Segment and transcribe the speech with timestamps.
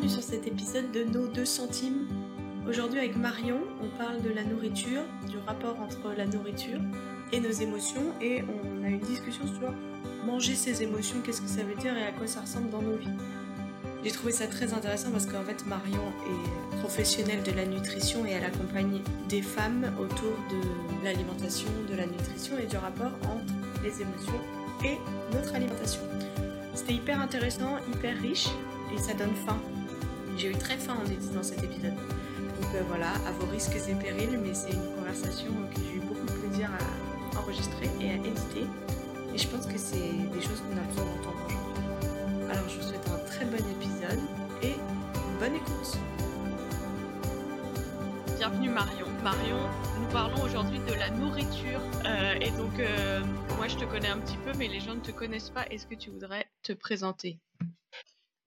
[0.00, 2.06] bienvenue sur cet épisode de Nos 2 centimes.
[2.66, 6.80] Aujourd'hui avec Marion, on parle de la nourriture, du rapport entre la nourriture
[7.32, 9.74] et nos émotions et on a une discussion sur
[10.24, 12.96] manger ses émotions, qu'est-ce que ça veut dire et à quoi ça ressemble dans nos
[12.96, 13.08] vies.
[14.02, 18.30] J'ai trouvé ça très intéressant parce qu'en fait Marion est professionnelle de la nutrition et
[18.30, 24.00] elle accompagne des femmes autour de l'alimentation, de la nutrition et du rapport entre les
[24.00, 24.40] émotions
[24.82, 24.96] et
[25.34, 26.00] notre alimentation.
[26.74, 28.48] C'était hyper intéressant, hyper riche
[28.94, 29.60] et ça donne faim.
[30.40, 31.94] J'ai eu très faim en éditant cet épisode.
[31.94, 36.00] Donc euh, voilà, à vos risques et périls, mais c'est une conversation que j'ai eu
[36.00, 38.64] beaucoup de plaisir à enregistrer et à éditer.
[39.34, 39.98] Et je pense que c'est
[40.32, 42.50] des choses qu'on a besoin d'entendre aujourd'hui.
[42.50, 44.18] Alors je vous souhaite un très bon épisode
[44.62, 44.76] et
[45.38, 45.98] bonne écoute.
[48.38, 49.08] Bienvenue Marion.
[49.22, 49.60] Marion,
[50.00, 51.82] nous parlons aujourd'hui de la nourriture.
[52.06, 53.20] Euh, et donc, euh,
[53.58, 55.66] moi je te connais un petit peu, mais les gens ne te connaissent pas.
[55.66, 57.38] Est-ce que tu voudrais te présenter?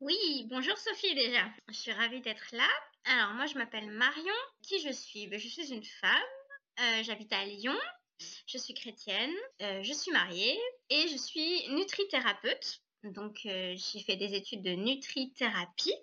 [0.05, 1.45] Oui, bonjour Sophie déjà.
[1.69, 2.67] Je suis ravie d'être là.
[3.05, 4.33] Alors moi je m'appelle Marion.
[4.61, 5.27] Qui je suis?
[5.27, 6.21] Ben, Je suis une femme.
[6.81, 7.77] Euh, J'habite à Lyon.
[8.45, 9.31] Je suis chrétienne.
[9.61, 12.81] euh, je suis mariée et je suis nutrithérapeute.
[13.03, 15.95] Donc euh, j'ai fait des études de nutrithérapie.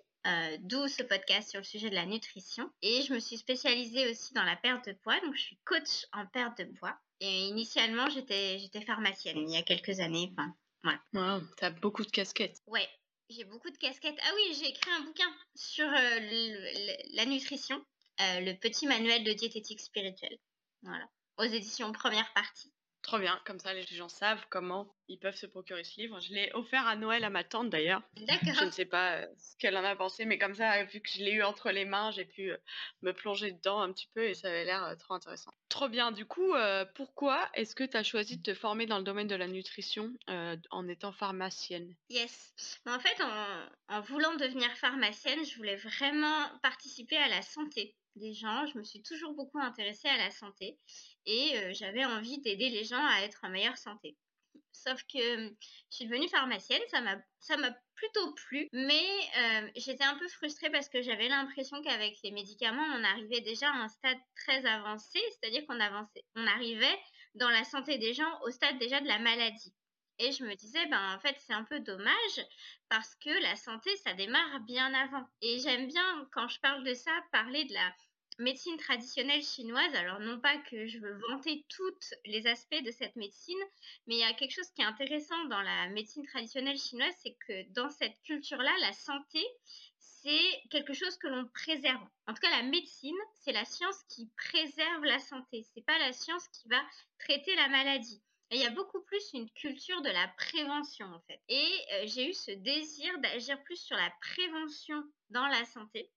[0.61, 2.71] D'où ce podcast sur le sujet de la nutrition.
[2.81, 5.19] Et je me suis spécialisée aussi dans la perte de poids.
[5.21, 6.97] Donc je suis coach en perte de poids.
[7.19, 10.31] Et initialement j'étais pharmacienne il y a quelques années.
[10.33, 10.55] Enfin,
[11.13, 12.57] Wow, t'as beaucoup de casquettes.
[12.65, 12.89] Ouais,
[13.31, 14.19] j'ai beaucoup de casquettes.
[14.23, 16.19] Ah oui, j'ai écrit un bouquin sur euh,
[17.13, 17.83] la nutrition,
[18.21, 20.37] euh, le petit manuel de diététique spirituelle.
[20.83, 22.73] Voilà, aux éditions première partie.
[23.01, 26.19] Trop bien, comme ça les gens savent comment ils peuvent se procurer ce livre.
[26.19, 28.01] Je l'ai offert à Noël à ma tante d'ailleurs.
[28.15, 28.73] Je ne D'accord.
[28.73, 31.31] sais pas euh, ce qu'elle en a pensé, mais comme ça, vu que je l'ai
[31.31, 32.57] eu entre les mains, j'ai pu euh,
[33.01, 35.51] me plonger dedans un petit peu et ça avait l'air euh, trop intéressant.
[35.69, 38.97] Trop bien, du coup, euh, pourquoi est-ce que tu as choisi de te former dans
[38.99, 41.95] le domaine de la nutrition euh, en étant pharmacienne?
[42.09, 42.53] Yes.
[42.85, 47.95] Mais en fait, en, en voulant devenir pharmacienne, je voulais vraiment participer à la santé
[48.15, 48.65] des gens.
[48.67, 50.77] Je me suis toujours beaucoup intéressée à la santé
[51.25, 54.17] et euh, j'avais envie d'aider les gens à être en meilleure santé.
[54.71, 55.49] Sauf que euh,
[55.89, 57.01] je suis devenue pharmacienne, ça
[57.57, 59.05] m'a plutôt plu, mais
[59.37, 63.69] euh, j'étais un peu frustrée parce que j'avais l'impression qu'avec les médicaments, on arrivait déjà
[63.69, 65.79] à un stade très avancé, c'est-à-dire qu'on
[66.47, 66.99] arrivait
[67.35, 69.73] dans la santé des gens au stade déjà de la maladie.
[70.19, 72.45] Et je me disais, ben en fait, c'est un peu dommage
[72.89, 75.25] parce que la santé, ça démarre bien avant.
[75.41, 77.91] Et j'aime bien, quand je parle de ça, parler de la
[78.41, 79.93] médecine traditionnelle chinoise.
[79.95, 83.59] Alors, non pas que je veux vanter tous les aspects de cette médecine,
[84.07, 87.37] mais il y a quelque chose qui est intéressant dans la médecine traditionnelle chinoise, c'est
[87.47, 89.43] que dans cette culture-là, la santé,
[89.97, 92.01] c'est quelque chose que l'on préserve.
[92.27, 95.65] En tout cas, la médecine, c'est la science qui préserve la santé.
[95.73, 96.81] C'est pas la science qui va
[97.19, 98.21] traiter la maladie.
[98.53, 101.39] Il y a beaucoup plus une culture de la prévention en fait.
[101.47, 106.11] Et euh, j'ai eu ce désir d'agir plus sur la prévention dans la santé.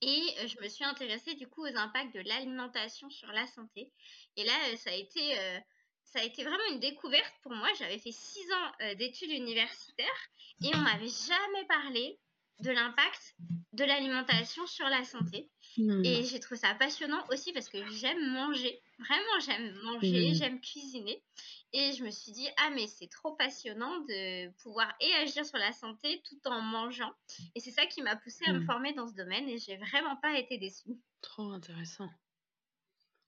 [0.00, 3.92] Et euh, je me suis intéressée du coup aux impacts de l'alimentation sur la santé.
[4.36, 5.58] Et là, euh, ça a été, euh,
[6.04, 7.68] ça a été vraiment une découverte pour moi.
[7.78, 10.28] J'avais fait six ans d'études universitaires
[10.62, 12.18] et on m'avait jamais parlé
[12.60, 13.34] de l'impact
[13.72, 15.50] de l'alimentation sur la santé.
[16.04, 18.80] Et j'ai trouvé ça passionnant aussi parce que j'aime manger.
[18.98, 20.34] Vraiment, j'aime manger, Mhm.
[20.34, 21.24] j'aime cuisiner.
[21.74, 25.58] Et je me suis dit, ah, mais c'est trop passionnant de pouvoir et agir sur
[25.58, 27.12] la santé tout en mangeant.
[27.54, 28.64] Et c'est ça qui m'a poussée à me Mhm.
[28.64, 30.96] former dans ce domaine et j'ai vraiment pas été déçue.
[31.20, 32.08] Trop intéressant.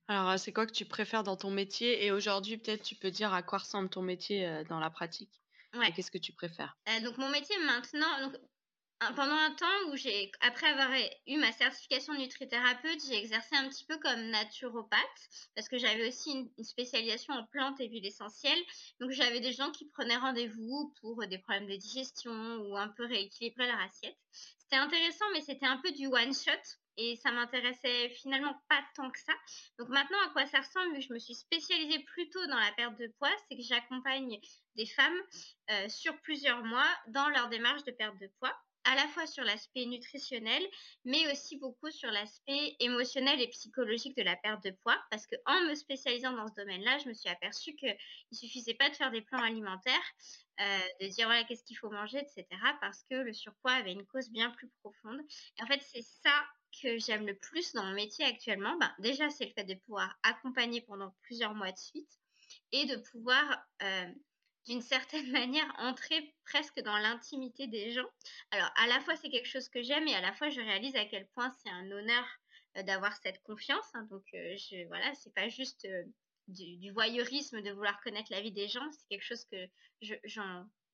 [0.08, 2.04] Alors, euh, c'est quoi que tu préfères dans ton métier?
[2.04, 5.40] Et aujourd'hui, peut-être tu peux dire à quoi ressemble ton métier euh, dans la pratique?
[5.74, 5.86] Ouais.
[5.86, 6.76] Et qu'est-ce que tu préfères?
[6.88, 8.36] Euh, donc mon métier maintenant, donc,
[9.14, 10.90] pendant un temps où j'ai, après avoir
[11.26, 16.08] eu ma certification de nutrithérapeute, j'ai exercé un petit peu comme naturopathe parce que j'avais
[16.08, 18.62] aussi une, spécialisation en plantes et huiles essentielles.
[19.00, 23.04] Donc j'avais des gens qui prenaient rendez-vous pour des problèmes de digestion ou un peu
[23.04, 24.16] rééquilibrer leur assiette.
[24.58, 26.52] C'était intéressant, mais c'était un peu du one shot.
[26.98, 29.34] Et ça m'intéressait finalement pas tant que ça.
[29.78, 32.72] Donc maintenant, à quoi ça ressemble, vu que je me suis spécialisée plutôt dans la
[32.72, 34.40] perte de poids, c'est que j'accompagne
[34.76, 35.20] des femmes
[35.70, 39.44] euh, sur plusieurs mois dans leur démarche de perte de poids, à la fois sur
[39.44, 40.62] l'aspect nutritionnel,
[41.04, 45.34] mais aussi beaucoup sur l'aspect émotionnel et psychologique de la perte de poids, parce que
[45.44, 47.96] en me spécialisant dans ce domaine-là, je me suis aperçue qu'il
[48.32, 50.12] ne suffisait pas de faire des plans alimentaires,
[50.60, 52.46] euh, de dire voilà qu'est-ce qu'il faut manger, etc.,
[52.80, 55.20] parce que le surpoids avait une cause bien plus profonde.
[55.58, 56.46] Et en fait, c'est ça
[56.82, 58.76] que j'aime le plus dans mon métier actuellement.
[58.78, 62.10] Ben, déjà, c'est le fait de pouvoir accompagner pendant plusieurs mois de suite
[62.72, 63.44] et de pouvoir
[63.82, 64.12] euh,
[64.66, 68.08] d'une certaine manière entrer presque dans l'intimité des gens.
[68.50, 70.96] Alors à la fois c'est quelque chose que j'aime et à la fois je réalise
[70.96, 72.26] à quel point c'est un honneur
[72.76, 73.86] euh, d'avoir cette confiance.
[73.94, 74.06] hein.
[74.10, 76.04] donc euh, je voilà, c'est pas juste euh,
[76.48, 79.66] du, voyeurisme de vouloir connaître la vie des gens, c'est quelque chose que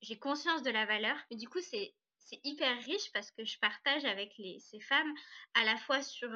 [0.01, 1.17] j'ai conscience de la valeur.
[1.29, 1.93] Mais du coup c'est
[2.43, 5.13] hyper riche parce que je partage avec ces femmes
[5.53, 6.29] à la fois sur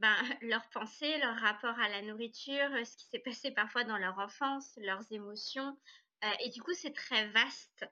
[0.00, 4.18] ben, leurs pensées, leur rapport à la nourriture, ce qui s'est passé parfois dans leur
[4.18, 5.78] enfance, leurs émotions.
[6.40, 7.86] Et du coup, c'est très vaste.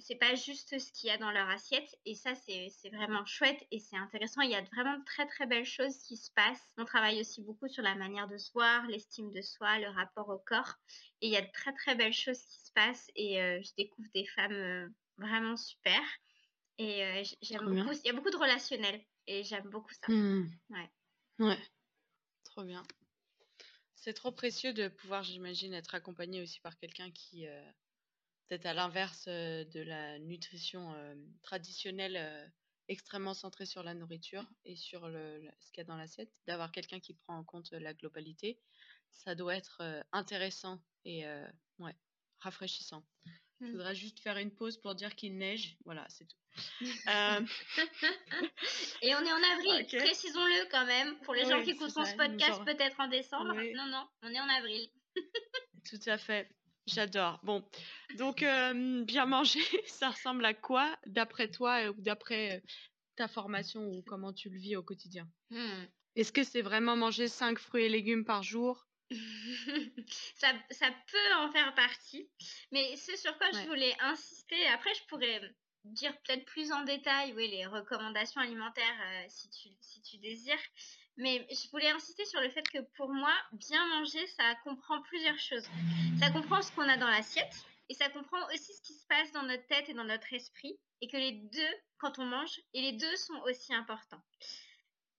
[0.00, 1.88] C'est pas juste ce qu'il y a dans leur assiette.
[2.04, 4.42] Et ça c'est vraiment chouette et c'est intéressant.
[4.42, 6.72] Il y a vraiment de très très belles choses qui se passent.
[6.76, 10.28] On travaille aussi beaucoup sur la manière de se voir l'estime de soi le rapport
[10.28, 10.74] au corps.
[11.20, 13.10] Et il y a de très très belles choses qui se passent.
[13.16, 16.00] Et euh, je découvre des femmes euh, vraiment super.
[16.78, 19.00] Et euh, j'aime beaucoup il y a beaucoup de relationnel.
[19.26, 20.12] Et j'aime beaucoup ça.
[20.12, 20.48] Mmh.
[20.70, 20.90] ouais.
[21.40, 21.58] Ouais.
[22.44, 22.82] Trop bien
[24.00, 27.46] c'est trop précieux de pouvoir j'imagine être accompagné aussi par quelqu'un qui
[28.48, 30.94] peut-être à l'inverse de la nutrition
[31.42, 32.52] traditionnelle
[32.88, 36.72] extrêmement centrée sur la nourriture et sur le, ce qu'il y a dans l'assiette, d'avoir
[36.72, 38.60] quelqu'un qui prend en compte la globalité,
[39.12, 41.26] ça doit être intéressant et
[41.78, 41.96] ouais,
[42.38, 43.04] rafraîchissant.
[43.60, 43.72] Je mmh.
[43.72, 45.76] voudrais juste faire une pause pour dire qu'il neige.
[45.84, 46.36] Voilà, c'est tout.
[49.02, 52.64] et on est en avril, précisons-le quand même, pour les gens qui écoutent ce podcast
[52.64, 53.54] peut-être en décembre.
[53.54, 54.88] Non, non, on est en avril.
[55.90, 56.48] tout à fait.
[56.86, 57.40] J'adore.
[57.42, 57.68] Bon,
[58.16, 58.44] donc
[59.04, 62.62] bien manger, ça ressemble à quoi d'après toi ou d'après
[63.16, 65.28] ta formation ou comment tu le vis au quotidien?
[65.50, 65.84] Mmh.
[66.16, 68.87] Est-ce que c'est vraiment manger 5 fruits et légumes par jour?
[70.36, 72.28] ça, ça, peut en faire partie,
[72.72, 75.40] mais ce sur quoi je voulais insister, après je pourrais
[75.84, 80.58] dire peut-être plus en détail oui, les recommandations alimentaires si, tu, si tu désires,
[81.18, 85.38] mais je voulais insister sur le fait que pour moi, bien manger, ça comprend plusieurs
[85.38, 85.68] choses.
[86.20, 89.32] Ça comprend ce qu'on a dans l'assiette et ça comprend aussi ce qui se passe
[89.32, 92.82] dans notre tête et dans notre esprit et que les deux, quand on mange, et
[92.82, 94.22] les deux sont aussi importants.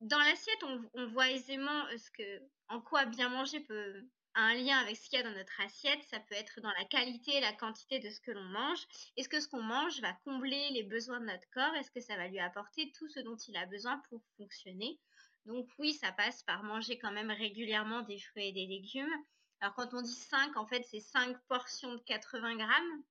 [0.01, 0.63] Dans l'assiette,
[0.94, 4.04] on, voit aisément euh, ce que, en quoi bien manger peut
[4.36, 6.01] a un lien avec ce qu'il y a dans notre assiette.
[6.04, 8.86] Ça peut être dans la qualité et la quantité de ce que l'on mange.
[9.18, 11.75] Est-ce que ce qu'on mange va combler les besoins de notre corps?
[11.75, 15.00] Est-ce que ça va lui apporter tout ce dont il a besoin pour fonctionner?
[15.45, 19.13] Donc oui, ça passe par manger quand même régulièrement des fruits et des légumes.
[19.62, 23.04] Alors quand on dit 5, en fait, c'est 5 portions de 80 grammes.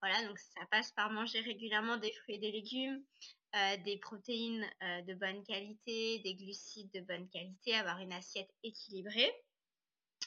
[0.00, 3.04] Voilà, donc ça passe par manger régulièrement des fruits et des légumes,
[3.54, 8.50] euh, des protéines euh, de bonne qualité, des glucides de bonne qualité, avoir une assiette
[8.62, 9.30] équilibrée.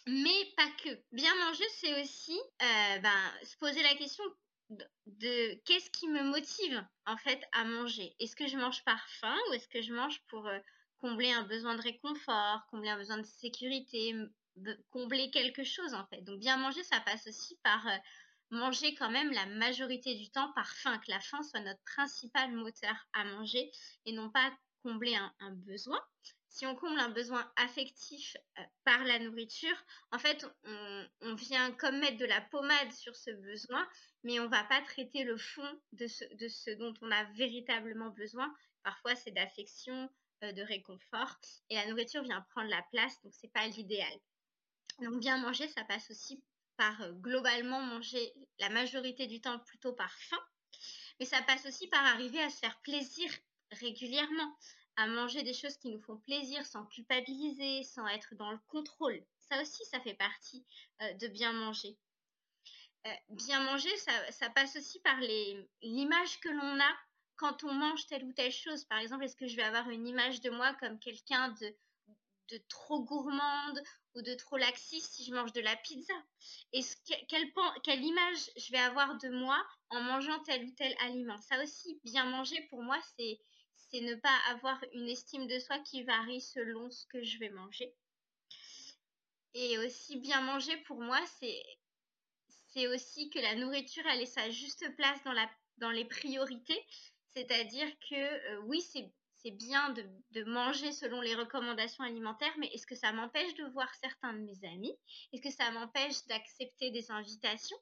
[0.06, 0.90] Mais pas que.
[1.12, 4.24] Bien manger, c'est aussi euh, ben, se poser la question
[4.70, 8.16] de, qu'est-ce qui me motive en fait à manger?
[8.20, 10.48] Est-ce que je mange par faim ou est-ce que je mange pour
[10.98, 14.14] combler un besoin de réconfort, combler un besoin de sécurité,
[14.92, 16.22] combler quelque chose en fait?
[16.22, 17.88] Donc bien manger, ça passe aussi par
[18.56, 22.52] manger quand même la majorité du temps par faim, que la faim soit notre principal
[22.52, 23.72] moteur à manger
[24.06, 26.00] et non pas combler un, besoin.
[26.50, 29.76] Si on comble un besoin affectif euh, par la nourriture,
[30.12, 30.46] en fait,
[31.22, 33.86] on, vient comme mettre de la pommade sur ce besoin,
[34.24, 38.54] mais on va pas traiter le fond de ce, ce dont on a véritablement besoin.
[38.84, 40.10] Parfois, c'est d'affection,
[40.44, 44.14] euh, de réconfort et la nourriture vient prendre la place, donc c'est pas l'idéal.
[45.00, 46.44] Donc bien manger, ça passe aussi
[46.78, 50.40] par euh, globalement manger la majorité du temps plutôt par faim,
[51.20, 53.32] mais ça passe aussi par arriver à se faire plaisir
[53.72, 54.58] régulièrement,
[54.98, 59.24] à manger des choses qui nous font plaisir sans culpabiliser, sans être dans le contrôle.
[59.50, 60.66] Ça aussi, ça fait partie
[61.02, 61.98] euh, de bien manger.
[63.30, 65.20] bien manger, ça, ça, passe aussi par
[65.82, 66.96] l'image que l'on a
[67.38, 70.08] quand on mange telle ou telle chose, par exemple, est-ce que je vais avoir une
[70.08, 71.76] image de moi comme quelqu'un de,
[72.50, 73.82] de trop gourmande
[74.14, 76.14] ou de trop laxiste si je mange de la pizza.
[76.74, 76.96] Est-ce
[77.28, 77.52] quelle,
[77.84, 81.42] quelle image je vais avoir de moi en mangeant tel ou tel aliment?
[81.42, 83.40] Ça aussi, bien manger pour moi, c'est
[83.92, 87.50] c'est ne pas avoir une estime de soi qui varie selon ce que je vais
[87.50, 87.94] manger.
[89.54, 91.64] Et aussi bien manger pour moi, c'est
[92.74, 96.86] c'est aussi que la nourriture elle ait sa juste place dans la dans les priorités.
[97.34, 99.12] C'est-à-dire que euh, oui, c'est
[99.52, 104.34] bien de, manger selon les recommandations alimentaires, mais est-ce que ça m'empêche de voir certains
[104.34, 104.96] de mes amis?
[105.34, 107.78] Est-ce que ça m'empêche d'accepter des invitations?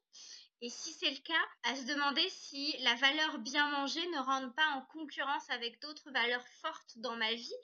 [0.62, 4.56] Et si c'est le cas, à se demander si la valeur bien manger ne rentre
[4.56, 7.56] pas en concurrence avec d'autres valeurs fortes dans ma vie.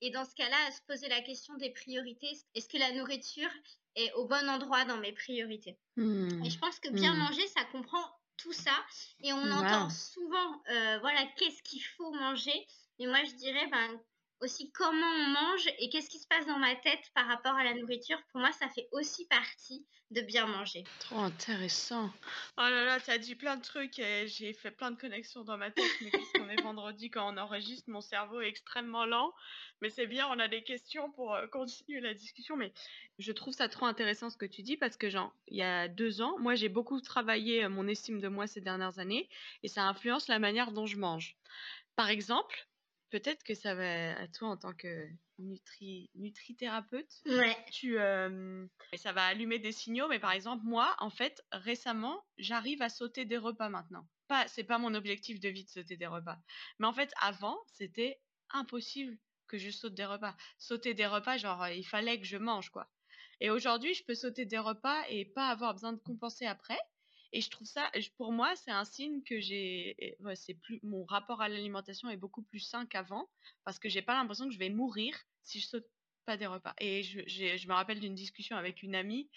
[0.00, 2.30] Et dans ce cas-là, à se poser la question des priorités.
[2.54, 3.50] Est-ce que la nourriture
[3.96, 5.80] est au bon endroit dans mes priorités?
[5.96, 6.44] Mmh.
[6.44, 7.18] Et je pense que bien mmh.
[7.18, 8.04] manger, ça comprend
[8.36, 8.84] tout ça.
[9.24, 12.66] Et on entend souvent, euh, voilà, qu'est-ce qu'il faut manger?
[12.98, 14.00] Et moi, je dirais, ben,
[14.40, 17.64] aussi comment on mange et qu'est-ce qui se passe dans ma tête par rapport à
[17.64, 18.18] la nourriture.
[18.30, 20.84] Pour moi, ça fait aussi partie de bien manger.
[21.00, 22.10] Trop intéressant.
[22.58, 25.44] Oh là là, tu as dit plein de trucs et j'ai fait plein de connexions
[25.44, 25.90] dans ma tête.
[26.02, 29.32] Mais puisqu'on est vendredi quand on enregistre, mon cerveau est extrêmement lent.
[29.80, 32.56] Mais c'est bien, on a des questions pour euh, continuer la discussion.
[32.56, 32.72] Mais
[33.18, 35.88] je trouve ça trop intéressant ce que tu dis parce que, genre, il y a
[35.88, 39.28] deux ans, moi j'ai beaucoup travaillé euh, mon estime de moi ces dernières années
[39.62, 41.36] et ça influence la manière dont je mange.
[41.96, 42.66] Par exemple,
[43.14, 47.22] peut-être que ça va à toi en tant que nutri, nutrithérapeute.
[47.26, 47.56] Ouais.
[47.70, 48.66] Tu, euh,
[48.96, 53.24] ça va allumer des signaux, mais par exemple, moi, en fait, récemment, j'arrive à sauter
[53.24, 54.08] des repas maintenant.
[54.26, 56.38] Pas, c'est pas mon objectif de vie de sauter des repas.
[56.80, 59.16] Mais en fait, avant, c'était impossible
[59.46, 60.36] que je saute des repas.
[60.58, 62.90] Sauter des repas, genre, il fallait que je mange, quoi.
[63.40, 66.80] Et aujourd'hui, je peux sauter des repas et pas avoir besoin de compenser après.
[67.34, 70.16] Et je trouve ça, pour moi, c'est un signe que j'ai,
[70.62, 73.28] plus, mon rapport à l'alimentation est beaucoup plus sain qu'avant
[73.64, 75.84] parce que j'ai pas l'impression que je vais mourir si je saute
[76.26, 76.74] pas des repas.
[76.78, 79.28] Et je, je me rappelle d'une discussion avec une amie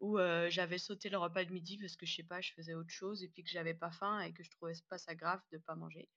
[0.00, 0.18] où
[0.48, 3.22] j'avais sauté le repas de midi parce que je sais pas, je faisais autre chose
[3.22, 5.74] et puis que j'avais pas faim et que je trouvais pas ça grave de pas
[5.74, 6.08] manger.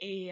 [0.00, 0.30] Et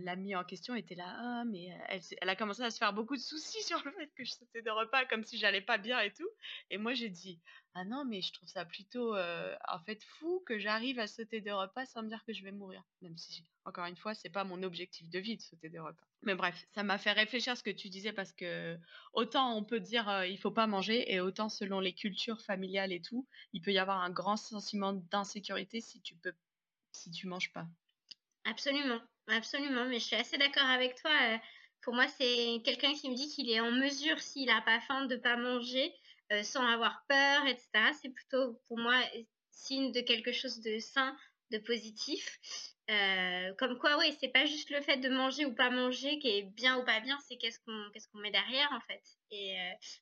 [0.00, 3.20] l'amie en question était là, ah, mais elle, a commencé à se faire beaucoup de
[3.20, 6.12] soucis sur le fait que je sautais des repas comme si j'allais pas bien et
[6.12, 6.28] tout.
[6.70, 7.40] Et moi j'ai dit,
[7.74, 11.52] ah non, mais je trouve ça plutôt en fait fou que j'arrive à sauter des
[11.52, 12.82] repas sans me dire que je vais mourir.
[13.00, 16.06] Même si, encore une fois, c'est pas mon objectif de vie de sauter des repas.
[16.22, 18.76] Mais bref, ça m'a fait réfléchir à ce que tu disais parce que
[19.12, 23.00] autant on peut dire il faut pas manger et autant selon les cultures familiales et
[23.00, 26.34] tout, il peut y avoir un grand sentiment d'insécurité si tu peux
[26.92, 27.66] si tu manges pas.
[28.48, 31.10] Absolument, absolument, mais je suis assez d'accord avec toi.
[31.10, 31.36] Euh,
[31.82, 35.04] pour moi, c'est quelqu'un qui me dit qu'il est en mesure, s'il n'a pas faim,
[35.04, 35.92] de ne pas manger
[36.32, 37.68] euh, sans avoir peur, etc.
[38.00, 38.98] C'est plutôt, pour moi,
[39.50, 41.14] signe de quelque chose de sain,
[41.50, 42.38] de positif.
[42.90, 46.28] Euh, comme quoi, oui, c'est pas juste le fait de manger ou pas manger qui
[46.28, 49.02] est bien ou pas bien, c'est qu'est-ce qu'on qu'est-ce qu'on met derrière, en fait.
[49.30, 49.56] Et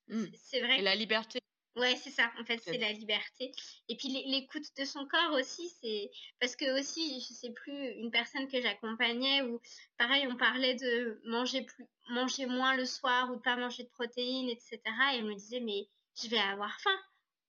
[0.07, 0.25] mmh.
[0.35, 0.79] c'est vrai.
[0.79, 1.41] Et la liberté
[1.77, 2.33] Ouais, c'est ça.
[2.41, 3.53] En fait, c'est la liberté.
[3.89, 8.11] Et puis l'écoute de son corps aussi, c'est parce que aussi, je sais plus, une
[8.11, 9.61] personne que j'accompagnais où,
[9.99, 13.91] pareil, on parlait de manger plus, manger moins le soir ou de pas manger de
[13.91, 14.81] protéines, etc.
[15.15, 15.87] Et elle me disait, mais
[16.23, 16.99] je vais avoir faim.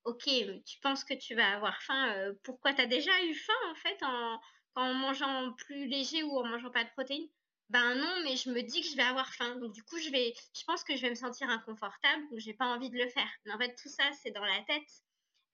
[0.03, 0.25] Ok,
[0.65, 3.75] tu penses que tu vas avoir faim euh, Pourquoi tu as déjà eu faim en
[3.75, 4.39] fait en,
[4.75, 7.29] en mangeant plus léger ou en mangeant pas de protéines?
[7.69, 9.55] Ben non, mais je me dis que je vais avoir faim.
[9.57, 12.53] Donc du coup, je vais, je pense que je vais me sentir inconfortable, donc j'ai
[12.53, 13.29] pas envie de le faire.
[13.45, 15.03] Mais en fait, tout ça, c'est dans la tête.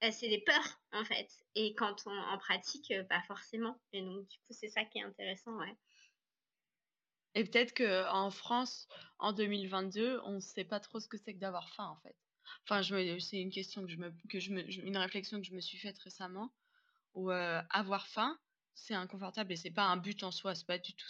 [0.03, 1.29] Euh, c'est des peurs, en fait.
[1.55, 3.79] Et quand on en pratique, euh, pas forcément.
[3.93, 5.77] Et donc, du coup, c'est ça qui est intéressant, ouais.
[7.36, 11.39] Et peut-être qu'en France, en 2022, on ne sait pas trop ce que c'est que
[11.39, 12.15] d'avoir faim, en fait.
[12.67, 12.84] Enfin,
[13.20, 15.77] c'est une question que je me, que je me, une réflexion que je me suis
[15.77, 16.53] faite récemment,
[17.13, 18.38] où euh, avoir faim,
[18.75, 21.08] c'est inconfortable et c'est pas un but en soi, c'est pas du tout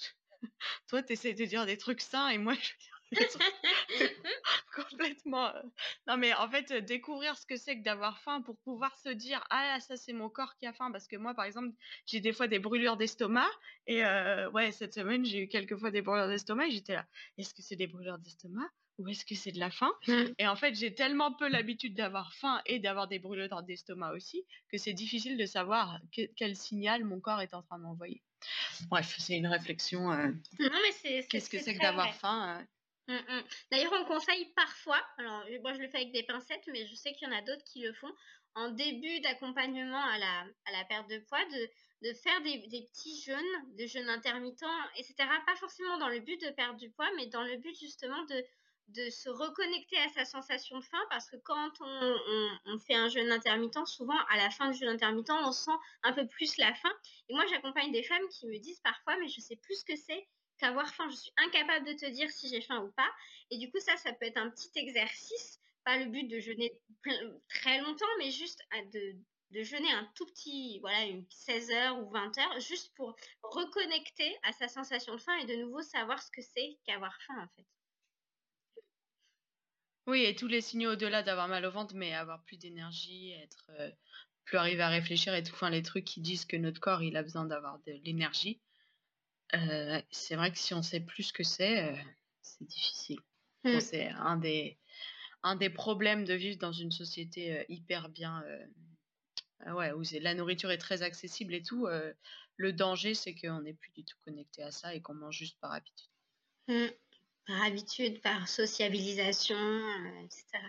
[0.88, 3.44] toi, tu essaies de dire des trucs sains et moi, je veux dire des trucs
[4.76, 5.56] complètement.
[5.56, 5.62] Euh,
[6.08, 9.44] non, mais en fait, découvrir ce que c'est que d'avoir faim pour pouvoir se dire
[9.50, 10.92] Ah, ça, c'est mon corps qui a faim.
[10.92, 11.74] Parce que moi, par exemple,
[12.06, 13.50] j'ai des fois des brûlures d'estomac.
[13.88, 17.06] Et euh, ouais, cette semaine, j'ai eu quelques fois des brûlures d'estomac et j'étais là
[17.38, 18.70] Est-ce que c'est des brûlures d'estomac
[19.00, 19.92] ou est-ce que c'est de la faim?
[20.08, 20.24] Mmh.
[20.38, 24.46] Et en fait, j'ai tellement peu l'habitude d'avoir faim et d'avoir des brûlures d'estomac aussi
[24.70, 26.00] que c'est difficile de savoir
[26.36, 28.22] quel signal mon corps est en train de m'envoyer.
[28.90, 30.12] Bref, c'est une réflexion.
[30.12, 30.32] Euh.
[31.30, 32.66] Qu'est-ce que c'est que d'avoir faim
[33.10, 33.14] euh?
[33.14, 33.44] mmh, mmh.
[33.72, 37.14] D'ailleurs, on conseille parfois, alors moi je le fais avec des pincettes, mais je sais
[37.14, 38.12] qu'il y en a d'autres qui le font,
[38.56, 41.70] en début d'accompagnement à la, à la perte de poids, de,
[42.08, 45.16] de faire des, des, petits jeûnes, des jeûnes intermittents, etc.
[45.46, 48.44] Pas forcément dans le but de perdre du poids, mais dans le but justement de,
[48.90, 53.32] de se reconnecter à sa sensation de faim parce que quand on, fait un jeûne
[53.32, 55.72] intermittent, souvent à la fin du jeûne intermittent, on sent
[56.04, 56.94] un peu plus la faim.
[57.30, 59.96] Et moi, j'accompagne des femmes qui me disent parfois, mais je sais plus ce que
[59.96, 61.10] c'est qu'avoir faim.
[61.10, 63.10] Je suis incapable de te dire si j'ai faim ou pas.
[63.50, 65.60] Et du coup, ça, ça peut être un petit exercice.
[65.86, 66.72] Pas le but de jeûner
[67.50, 68.62] très longtemps, mais juste
[68.94, 69.18] de,
[69.52, 74.38] de jeûner un tout petit, voilà, une 16 heures ou 20 heures, juste pour reconnecter
[74.44, 77.48] à sa sensation de faim et de nouveau savoir ce que c'est qu'avoir faim en
[77.56, 77.66] fait.
[80.06, 83.72] Oui, et tous les signaux au-delà d'avoir mal au ventre, mais avoir plus d'énergie, être
[83.80, 83.90] euh,
[84.44, 87.16] plus arrivé à réfléchir et tout, enfin les trucs qui disent que notre corps il
[87.16, 88.62] a besoin d'avoir de l'énergie.
[89.54, 91.96] Euh, c'est vrai que si on sait plus ce que c'est, euh,
[92.42, 93.20] c'est difficile.
[93.64, 93.80] Mmh.
[93.80, 94.78] c'est un des,
[95.42, 98.44] un des problèmes de vivre dans une société hyper bien,
[99.68, 101.88] ouais, où la nourriture est très accessible et tout.
[102.58, 105.58] le danger, c'est qu'on n'est plus du tout connecté à ça et qu'on mange juste
[105.62, 106.10] par habitude.
[106.68, 106.88] Mmh
[107.46, 110.64] par habitude, par sociabilisation, euh, etc.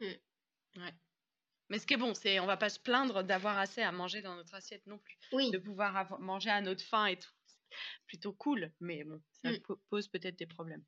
[0.00, 0.06] Mm.
[0.76, 0.94] Ouais.
[1.70, 4.22] Mais ce qui est bon, c'est on va pas se plaindre d'avoir assez à manger
[4.22, 5.18] dans notre assiette non plus.
[5.32, 5.50] Oui.
[5.52, 7.30] De pouvoir manger à notre faim et tout.
[8.06, 9.58] plutôt cool, mais bon, ça Mm.
[9.90, 10.84] pose peut-être des problèmes.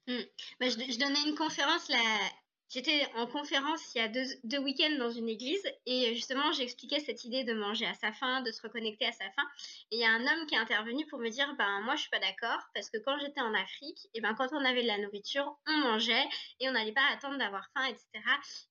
[0.60, 2.30] Bah, je, je donnais une conférence là.
[2.70, 7.24] J'étais en conférence il y a deux, week-ends dans une église et justement j'expliquais cette
[7.24, 9.46] idée de manger à sa faim, de se reconnecter à sa faim.
[9.90, 12.02] Et il y a un homme qui est intervenu pour me dire ben moi je
[12.02, 14.88] suis pas d'accord parce que quand j'étais en Afrique, et ben quand on avait de
[14.88, 16.24] la nourriture, on mangeait
[16.60, 18.08] et on n'allait pas attendre d'avoir faim, etc.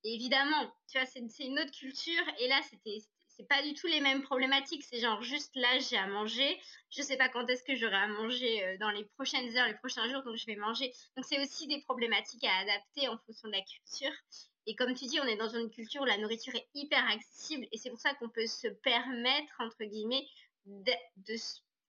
[0.04, 2.98] Et évidemment, tu vois, c'est c'est une autre culture et là c'était
[3.36, 4.84] c'est pas du tout les mêmes problématiques.
[4.84, 6.60] C'est genre juste là j'ai à manger,
[6.90, 9.74] je sais pas quand est-ce que j'aurai à manger euh, dans les prochaines heures, les
[9.76, 10.94] prochains jours, donc je vais manger.
[11.16, 14.14] Donc c'est aussi des problématiques à adapter en fonction de la culture.
[14.66, 17.68] Et comme tu dis, on est dans une culture où la nourriture est hyper accessible
[17.72, 20.26] et c'est pour ça qu'on peut se permettre, entre guillemets,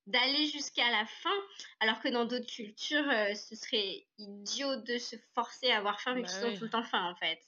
[0.07, 1.35] d'aller jusqu'à la fin,
[1.81, 6.15] alors que dans d'autres cultures, euh, ce serait idiot de se forcer à avoir faim,
[6.15, 6.59] mais Bah qui sont oui.
[6.59, 7.41] tout le temps faim, en fait.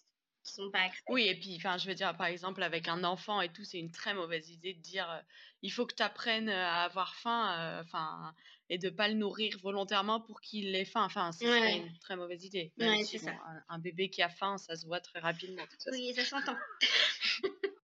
[0.46, 1.12] Qui sont pas accessibles.
[1.12, 3.78] Oui, et puis, enfin, je veux dire, par exemple, avec un enfant et tout, c'est
[3.78, 5.20] une très mauvaise idée de dire euh,
[5.62, 8.32] il faut que tu apprennes à avoir faim, euh, enfin,
[8.68, 11.04] et de pas le nourrir volontairement pour qu'il ait faim.
[11.04, 11.76] Enfin, ce serait Ouais.
[11.78, 12.72] une très mauvaise idée.
[12.76, 13.42] Même Ouais, si, c'est bon, ça.
[13.46, 15.64] un, un bébé qui a faim, ça se voit très rapidement.
[15.90, 16.56] Oui, ça s'entend.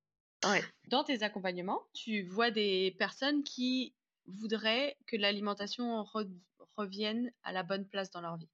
[0.45, 0.65] Ouais.
[0.89, 3.95] Dans tes accompagnements, tu vois des personnes qui
[4.27, 6.29] voudraient que l'alimentation re-
[6.77, 8.49] revienne à la bonne place dans leur vie.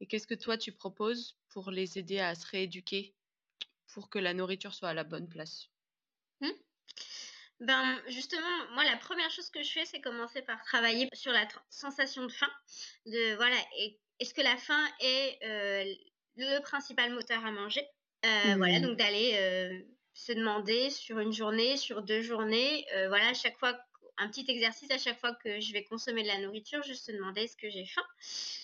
[0.00, 3.16] Et qu'est-ce que toi tu proposes pour les aider à se rééduquer?
[3.92, 5.68] Pour que la nourriture soit à la bonne place.
[6.40, 6.52] Hmm.
[7.60, 11.46] Ben, justement, moi, la première chose que je fais, c'est commencer par travailler sur la
[11.70, 12.50] sensation de faim.
[13.06, 13.56] De, voilà,
[14.20, 15.94] est-ce que la faim est euh,
[16.36, 17.84] le principal moteur à manger?
[18.24, 19.80] Euh, Voilà, donc d'aller euh,
[20.14, 23.78] se demander sur une journée, sur deux journées, voilà, à chaque fois,
[24.18, 27.12] un petit exercice à chaque fois que je vais consommer de la nourriture, juste se
[27.12, 28.04] demander est-ce que j'ai faim.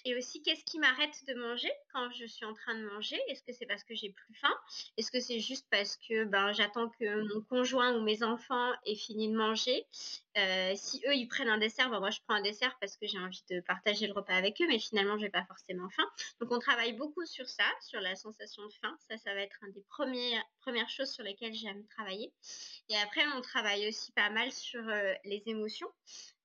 [0.04, 3.18] Et aussi, qu'est-ce qui m'arrête de manger quand je suis en train de manger?
[3.28, 4.54] Est-ce que c'est parce que j'ai plus faim?
[4.96, 8.96] Est-ce que c'est juste parce que ben, j'attends que mon conjoint ou mes enfants aient
[8.96, 9.86] fini de manger?
[10.36, 13.06] Euh, Si eux, ils prennent un dessert, ben, moi, je prends un dessert parce que
[13.06, 16.08] j'ai envie de partager le repas avec eux, mais finalement, je n'ai pas forcément faim.
[16.40, 18.96] Donc, on travaille beaucoup sur ça, sur la sensation de faim.
[19.08, 20.44] Ça, ça va être une des premières,
[20.88, 22.32] choses sur lesquelles j'aime travailler.
[22.88, 25.88] Et après, on travaille aussi pas mal sur euh, les émotions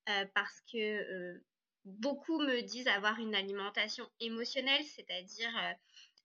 [0.09, 1.41] euh, parce que
[1.85, 5.51] beaucoup me disent avoir une alimentation émotionnelle, c'est-à-dire...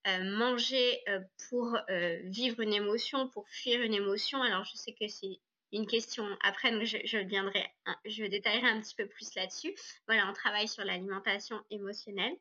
[0.06, 1.02] manger
[1.49, 1.78] pour
[2.25, 4.42] vivre une émotion, pour fuir une émotion.
[4.42, 5.40] Alors, je sais que c'est
[5.75, 7.66] une question après, je, viendrai,
[8.04, 9.75] je détaillerai un petit peu plus là-dessus.
[10.07, 12.37] Voilà, on travaille sur l'alimentation émotionnelle.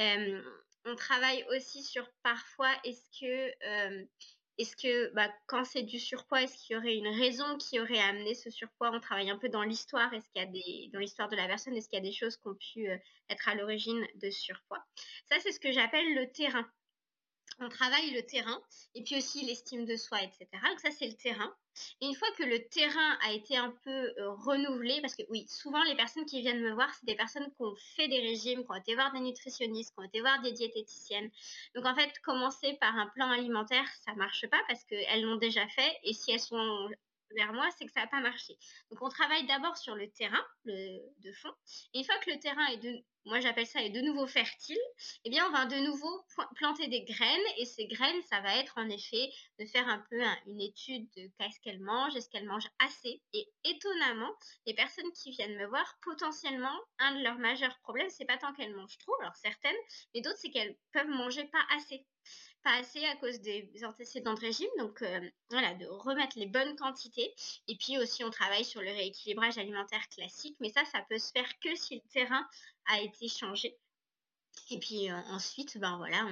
[0.00, 0.42] Euh,
[0.84, 4.04] on travaille aussi sur parfois, est-ce que, euh,
[4.58, 8.00] est-ce que bah, quand c'est du surpoids, est-ce qu'il y aurait une raison qui aurait
[8.00, 8.90] amené ce surpoids?
[8.92, 10.12] On travaille un peu dans l'histoire.
[10.12, 12.12] Est-ce qu'il y a des, dans l'histoire de la personne, est-ce qu'il y a des
[12.12, 12.96] choses qui ont pu euh,
[13.30, 14.84] être à l'origine de surpoids?
[15.30, 16.68] Ça, c'est ce que j'appelle le terrain
[17.58, 18.60] on travaille le terrain
[18.94, 20.46] et puis aussi l'estime de soi, etc.
[20.52, 21.54] Donc ça, c'est le terrain.
[22.00, 25.82] Une fois que le terrain a été un peu euh, renouvelé, parce que oui, souvent
[25.84, 28.70] les personnes qui viennent me voir, c'est des personnes qui ont fait des régimes, qui
[28.70, 31.30] ont été voir des nutritionnistes, qui ont été voir des diététiciennes.
[31.74, 35.66] Donc en fait, commencer par un plan alimentaire, ça marche pas parce qu'elles l'ont déjà
[35.68, 36.88] fait et si elles sont
[37.34, 38.56] vers moi, c'est que ça n'a pas marché.
[38.90, 41.52] Donc on travaille d'abord sur le terrain le, de fond.
[41.92, 44.78] Et une fois que le terrain est de, moi j'appelle ça est de nouveau fertile,
[45.24, 46.24] eh bien, on va de nouveau
[46.56, 50.22] planter des graines et ces graines, ça va être en effet de faire un peu
[50.22, 53.22] un- une étude de qu'est-ce qu'elles mangent, est-ce qu'elles mangent assez.
[53.32, 54.32] Et étonnamment,
[54.66, 58.52] les personnes qui viennent me voir, potentiellement, un de leurs majeurs problèmes, c'est pas tant
[58.54, 59.76] qu'elles mangent trop, alors certaines,
[60.14, 62.06] mais d'autres, c'est qu'elles peuvent manger pas assez.
[62.66, 66.74] Pas assez à cause des antécédents de régime, donc euh, voilà, de remettre les bonnes
[66.74, 67.32] quantités.
[67.68, 71.30] Et puis aussi, on travaille sur le rééquilibrage alimentaire classique, mais ça, ça peut se
[71.30, 72.44] faire que si le terrain
[72.86, 73.78] a été changé.
[74.70, 76.26] Et puis ensuite, ben voilà,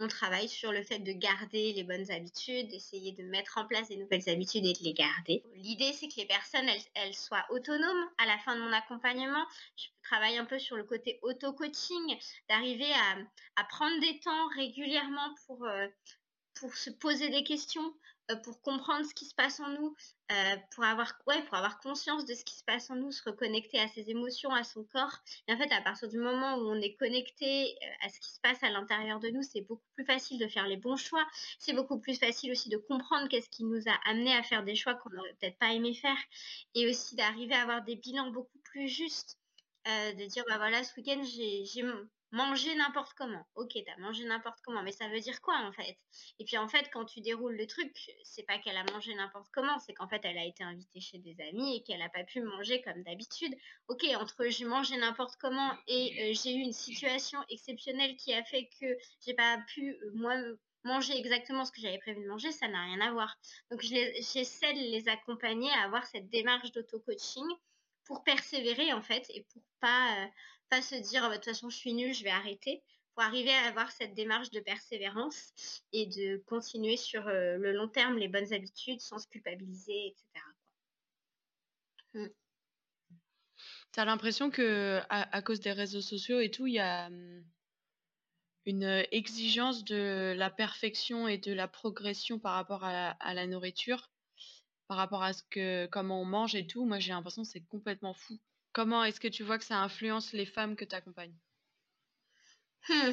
[0.00, 3.88] on, travaille sur le fait de garder les bonnes habitudes, d'essayer de mettre en place
[3.88, 5.44] des nouvelles habitudes et de les garder.
[5.54, 9.44] L'idée, c'est que les personnes, elles, soient autonomes à la fin de mon accompagnement.
[9.76, 12.18] Je travaille un peu sur le côté auto-coaching,
[12.48, 12.92] d'arriver
[13.56, 15.86] à, prendre des temps régulièrement pour, euh,
[16.74, 17.94] se poser des questions,
[18.44, 19.94] pour comprendre ce qui se passe en nous,
[20.32, 21.18] euh, pour, avoir,
[21.80, 24.84] conscience de ce qui se passe en nous, se reconnecter à ses émotions, à son
[24.84, 25.18] corps.
[25.48, 28.30] Et en fait, à partir du moment où on est connecté euh, à ce qui
[28.32, 31.26] se passe à l'intérieur de nous, c'est beaucoup plus facile de faire les bons choix.
[31.58, 34.76] C'est beaucoup plus facile aussi de comprendre qu'est-ce qui nous a amené à faire des
[34.76, 36.18] choix qu'on n'aurait peut-être pas aimé faire.
[36.74, 39.36] Et aussi d'arriver à avoir des bilans beaucoup plus justes.
[39.88, 41.64] Euh, de dire, bah voilà, ce week-end, j'ai
[42.32, 43.44] mangé n'importe comment.
[43.54, 45.96] Ok, t'as mangé n'importe comment, mais ça veut dire quoi en fait?
[46.38, 47.92] Et puis en fait, quand tu déroules le truc,
[48.24, 51.18] c'est pas qu'elle a mangé n'importe comment, c'est qu'en fait, elle a été invitée chez
[51.18, 53.54] des amis et qu'elle a pas pu manger comme d'habitude.
[53.88, 58.44] Ok, entre j'ai mangé n'importe comment et euh, j'ai eu une situation exceptionnelle qui a
[58.44, 58.86] fait que
[59.24, 60.34] j'ai pas pu, euh, moi,
[60.84, 63.36] manger exactement ce que j'avais prévu de manger, ça n'a rien à voir.
[63.70, 67.46] Donc j'essaie de les accompagner à avoir cette démarche d'auto-coaching
[68.04, 70.28] pour persévérer en fait et pour pas,
[70.70, 72.82] pas se dire oh, bah, de toute façon je suis nulle, je vais arrêter
[73.14, 75.52] pour arriver à avoir cette démarche de persévérance
[75.92, 80.44] et de continuer sur le long terme les bonnes habitudes sans se culpabiliser, etc.
[83.96, 87.44] As l'impression que à, cause des réseaux sociaux et tout, il y a mmh,
[88.66, 94.10] une exigence de la perfection et de la progression par rapport à la, nourriture,
[94.86, 96.84] par rapport à ce que comment on mange et tout?
[96.86, 98.38] Moi, j'ai l'impression que c'est complètement fou.
[98.72, 101.36] Comment est-ce que tu vois que ça influence les femmes que tu accompagnes
[102.88, 103.12] Mmh.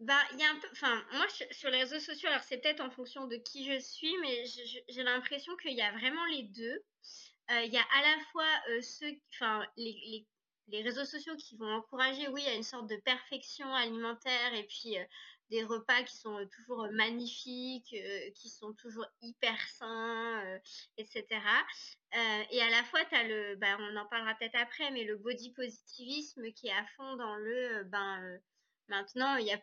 [0.00, 2.80] Bah, il y a un peu, enfin, moi sur les réseaux sociaux, alors c'est peut-être
[2.80, 4.44] en fonction de qui je suis, mais
[4.88, 6.82] j'ai l'impression qu'il y a vraiment les deux.
[7.50, 10.26] Euh, il y a à la fois euh, ceux, enfin, les,
[10.68, 14.96] les, réseaux sociaux qui vont encourager, oui, à une sorte de perfection alimentaire et puis
[14.98, 15.04] euh,
[15.50, 17.94] des repas qui sont toujours magnifiques,
[18.34, 20.60] qui sont toujours hyper sains,
[20.96, 21.26] etc.
[22.50, 25.16] et à la fois, tu as le, bah, on en parlera peut-être après, mais le
[25.16, 28.40] body positivisme qui est à fond dans le, ben,
[28.90, 29.60] Maintenant, il y a,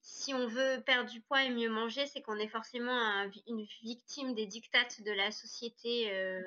[0.00, 4.34] si on veut perdre du poids et mieux manger, c'est qu'on est forcément une victime
[4.34, 6.12] des dictates de la société.
[6.12, 6.42] Euh,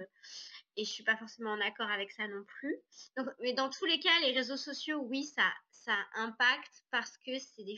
[0.76, 2.78] et je suis pas forcément en accord avec ça non plus.
[3.18, 7.38] Donc, mais dans tous les cas, les réseaux sociaux, oui, ça, ça impacte parce que
[7.38, 7.78] c'est des,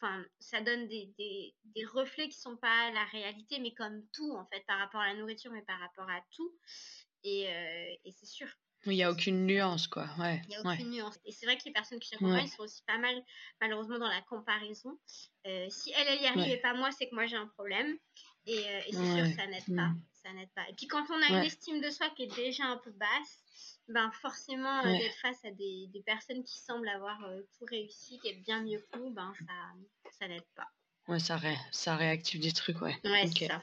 [0.00, 4.32] enfin, ça donne des, des, des, reflets qui sont pas la réalité, mais comme tout
[4.32, 6.52] en fait, par rapport à la nourriture, mais par rapport à tout.
[7.22, 8.48] Et, euh, et c'est sûr
[8.92, 10.08] il n'y a aucune nuance, quoi.
[10.18, 10.42] Ouais.
[10.44, 11.18] Il n'y a aucune nuance.
[11.24, 13.14] Et c'est vrai que les personnes qui j'accompagne sont aussi pas mal,
[13.60, 14.98] malheureusement, dans la comparaison.
[15.46, 17.96] Euh, si elle, elle y arrive et pas moi, c'est que moi, j'ai un problème.
[18.46, 19.88] Et, euh, et c'est sûr que ça n'aide pas.
[19.88, 20.02] Mm.
[20.22, 20.68] Ça n'aide pas.
[20.68, 23.73] Et puis, quand on a une estime de soi qui est déjà un peu basse,
[23.88, 27.18] ben forcément, euh, d'être face à des, des, personnes qui semblent avoir
[27.58, 30.68] tout réussi, qui est bien mieux que nous, ben ça, ça n'aide pas.
[31.06, 32.96] Ouais, ça, ré ça réactive des trucs, ouais.
[33.04, 33.62] Ouais, c'est ça.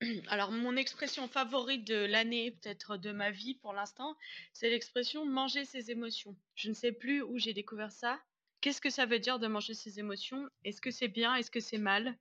[0.28, 4.16] Alors, mon expression favorite de l'année, peut-être de ma vie pour l'instant,
[4.52, 6.36] c'est l'expression manger ses émotions.
[6.54, 8.20] Je ne sais plus où j'ai découvert ça.
[8.60, 10.48] Qu'est-ce que ça veut dire de manger ses émotions?
[10.64, 11.34] Est-ce que c'est bien?
[11.36, 12.16] Est-ce que c'est mal?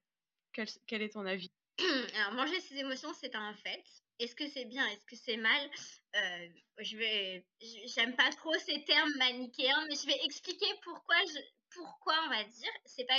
[0.52, 1.52] Quel, est ton avis?
[2.16, 3.84] Alors, manger ses émotions, c'est un fait.
[4.20, 5.70] Est-ce que c'est bien Est-ce que c'est mal?
[6.16, 6.48] Euh,
[6.80, 7.46] Je vais,
[7.86, 11.40] j'aime pas trop ces termes manichéens, mais je vais expliquer pourquoi je,
[11.76, 12.72] pourquoi on va dire.
[12.86, 13.16] C'est pas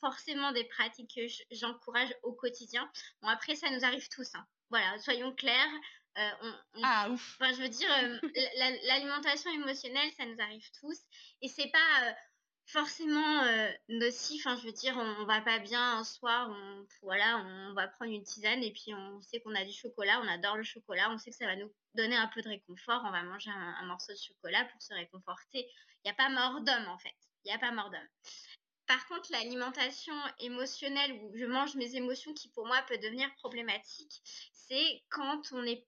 [0.00, 2.90] forcément des pratiques que j'encourage au quotidien.
[3.22, 4.34] Bon, après, ça nous arrive tous.
[4.34, 4.46] Hein.
[4.70, 5.70] Voilà, soyons clairs.
[6.18, 7.36] Euh, ah, ouf.
[7.40, 8.18] Enfin, je veux dire, euh,
[8.84, 10.98] l'alimentation émotionnelle, ça nous arrive tous.
[11.40, 12.14] Et c'est pas
[12.62, 13.42] euh, forcément
[13.88, 14.46] nocif.
[14.46, 18.12] Enfin, je veux dire, on, va pas bien un soir, on, voilà, on va prendre
[18.12, 21.18] une tisane et puis on sait qu'on a du chocolat, on adore le chocolat, on
[21.18, 23.86] sait que ça va nous donner un peu de réconfort, on va manger un, un
[23.86, 25.66] morceau de chocolat pour se réconforter.
[26.04, 27.14] Il n'y a pas mort d'homme, en fait.
[27.44, 28.08] Il n'y a pas mort d'homme.
[28.86, 34.20] Par contre, l'alimentation émotionnelle où je mange mes émotions qui pour moi peut devenir problématique,
[34.52, 35.86] c'est quand on est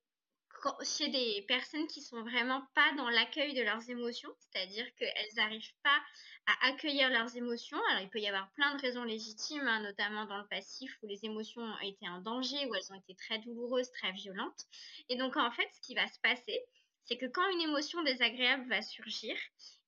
[0.82, 5.74] chez des personnes qui sont vraiment pas dans l'accueil de leurs émotions, c'est-à-dire qu'elles n'arrivent
[5.82, 6.00] pas
[6.46, 7.80] à accueillir leurs émotions.
[7.90, 11.06] Alors il peut y avoir plein de raisons légitimes, hein, notamment dans le passif où
[11.06, 14.64] les émotions ont été un danger, où elles ont été très douloureuses, très violentes.
[15.08, 16.60] Et donc en fait, ce qui va se passer,
[17.04, 19.36] c'est que quand une émotion désagréable va surgir,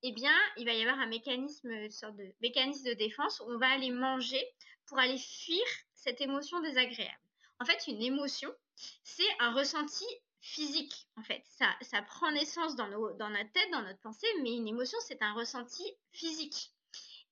[0.03, 3.59] eh bien, il va y avoir un mécanisme, sorte de mécanisme de défense où on
[3.59, 4.43] va aller manger
[4.87, 7.19] pour aller fuir cette émotion désagréable.
[7.59, 8.53] En fait, une émotion,
[9.03, 10.05] c'est un ressenti
[10.40, 11.42] physique, en fait.
[11.46, 14.99] Ça, ça prend naissance dans, nos, dans notre tête, dans notre pensée, mais une émotion,
[15.07, 16.72] c'est un ressenti physique.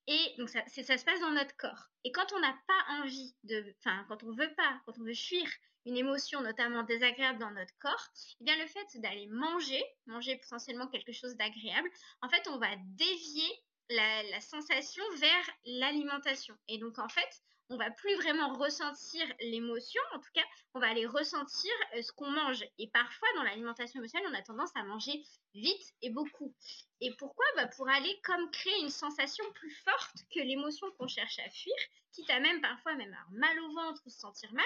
[0.07, 1.89] Et donc, ça, ça se passe dans notre corps.
[2.05, 5.15] Et quand on n'a pas envie de, enfin, quand on veut pas, quand on veut
[5.15, 5.49] fuir
[5.87, 8.09] une émotion notamment désagréable dans notre corps,
[8.41, 11.91] eh bien le fait d'aller manger, manger potentiellement quelque chose d'agréable,
[12.23, 13.49] en fait on va dévier
[13.91, 16.57] la, sensation vers l'alimentation.
[16.69, 20.89] Et donc en fait, on va plus vraiment ressentir l'émotion, en tout cas, on va
[20.89, 22.65] aller ressentir euh, ce qu'on mange.
[22.79, 25.25] Et parfois, dans l'alimentation émotionnelle, on a tendance à manger
[25.55, 26.55] vite et beaucoup.
[27.01, 27.47] Et pourquoi?
[27.57, 31.75] Bah Pour aller comme créer une sensation plus forte que l'émotion qu'on cherche à fuir,
[32.13, 34.65] quitte à même parfois même avoir mal au ventre ou se sentir mal,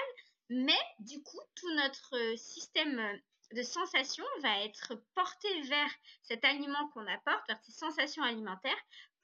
[0.49, 3.17] mais du coup, tout notre euh, système euh,
[3.55, 5.91] de sensations va être porté vers
[6.23, 8.77] cet aliment qu'on apporte, vers ces sensations alimentaires,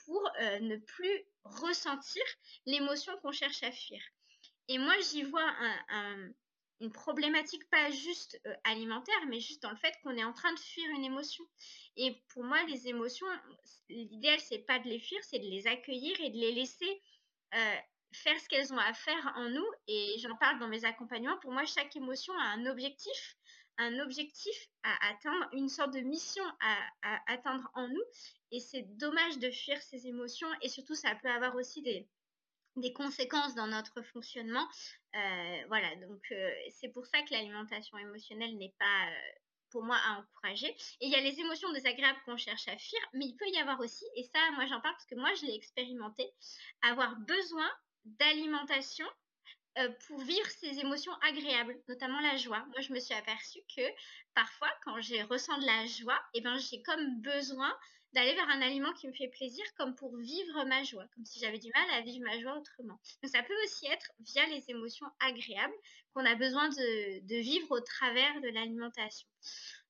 [0.06, 2.24] pour euh, ne plus ressentir
[2.66, 4.02] l'émotion qu'on cherche à fuir.
[4.68, 5.54] Et moi, j'y vois
[6.80, 10.60] une problématique pas juste alimentaire, mais juste dans le fait qu'on est en train de
[10.60, 11.44] fuir une émotion.
[11.98, 13.28] Et pour moi, les émotions,
[13.90, 17.02] l'idéal, c'est pas de les fuir, c'est de les accueillir et de les laisser
[18.12, 19.68] faire ce qu'elles ont à faire en nous.
[19.88, 21.38] Et j'en parle dans mes accompagnements.
[21.42, 23.38] Pour moi, chaque émotion a un objectif,
[23.78, 28.04] un objectif à atteindre, une sorte de mission à, atteindre en nous.
[28.52, 30.48] Et c'est dommage de fuir ces émotions.
[30.62, 32.08] Et surtout, ça peut avoir aussi des,
[32.94, 34.68] conséquences dans notre fonctionnement.
[35.16, 39.40] Euh, voilà, donc euh, c'est pour ça que l'alimentation émotionnelle n'est pas, euh,
[39.72, 40.70] pour moi à encourager.
[41.02, 43.58] Et il y a les émotions désagréables qu'on cherche à fuir, mais il peut y
[43.58, 46.30] avoir aussi, et ça moi j'en parle parce que moi je l'ai expérimenté,
[46.82, 47.70] avoir besoin
[48.06, 49.06] d'alimentation
[49.78, 52.66] euh, pour vivre ces émotions agréables, notamment la joie.
[52.68, 53.82] Moi, je me suis aperçue que
[54.34, 57.76] parfois, quand je ressens de la joie, eh ben, j'ai comme besoin
[58.14, 61.40] d'aller vers un aliment qui me fait plaisir, comme pour vivre ma joie, comme si
[61.40, 62.98] j'avais du mal à vivre ma joie autrement.
[63.22, 65.76] Donc, ça peut aussi être via les émotions agréables
[66.14, 69.28] qu'on a besoin de, vivre au travers de l'alimentation.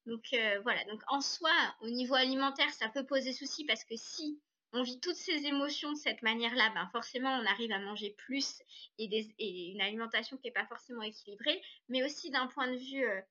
[0.08, 3.95] Donc euh, voilà, donc en soi, au niveau alimentaire, ça peut poser souci parce que
[3.95, 4.39] si
[4.75, 8.61] on vit toutes ces émotions de cette manière-là, ben forcément, on arrive à manger plus
[8.97, 13.21] et, une alimentation qui n'est pas forcément équilibrée, mais aussi d'un point de vue euh,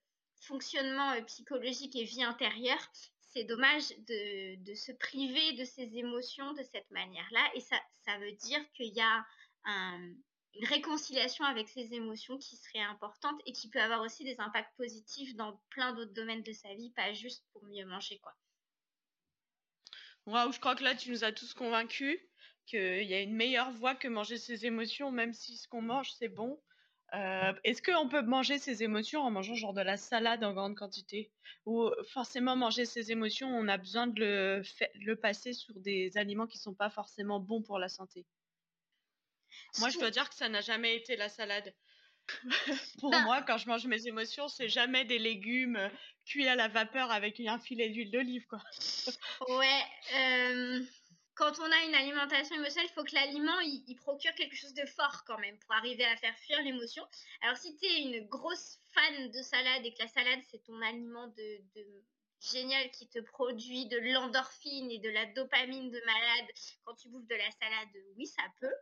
[0.41, 2.81] fonctionnement euh, psychologique et vie intérieure,
[3.19, 7.51] c'est dommage de, se priver de ces émotions de cette manière-là.
[7.53, 9.25] Et ça, ça veut dire qu'il y a
[9.65, 14.75] une réconciliation avec ces émotions qui serait importante et qui peut avoir aussi des impacts
[14.77, 18.33] positifs dans plein d'autres domaines de sa vie, pas juste pour mieux manger, quoi.
[20.25, 22.19] Waouh, je crois que là, tu nous as tous convaincus
[22.65, 26.11] qu'il y a une meilleure voie que manger ses émotions, même si ce qu'on mange,
[26.13, 26.61] c'est bon.
[27.13, 30.75] Euh, est-ce qu'on peut manger ses émotions en mangeant genre de la salade en grande
[30.75, 31.31] quantité?
[31.65, 34.61] Ou forcément manger ses émotions, on a besoin de le,
[34.95, 38.25] le passer sur des aliments qui ne sont pas forcément bons pour la santé
[39.77, 41.73] Moi, je dois dire que ça n'a jamais été la salade.
[42.99, 45.89] Pour bah moi, quand je mange mes émotions, c'est jamais des légumes euh,
[46.25, 48.59] cuits à la vapeur avec un filet d'huile d'olive, quoi.
[49.49, 49.83] ouais.
[50.15, 50.83] Euh,
[51.35, 54.85] quand on a une alimentation émotionnelle, il faut que l'aliment il, procure quelque chose de
[54.85, 57.05] fort quand même pour arriver à faire fuir l'émotion.
[57.41, 60.81] Alors si tu es une grosse fan de salade et que la salade c'est ton
[60.81, 61.61] aliment de,
[62.39, 66.47] génial qui te produit de l'endorphine et de la dopamine de malade
[66.85, 68.75] quand tu bouffes de la salade, oui ça peut.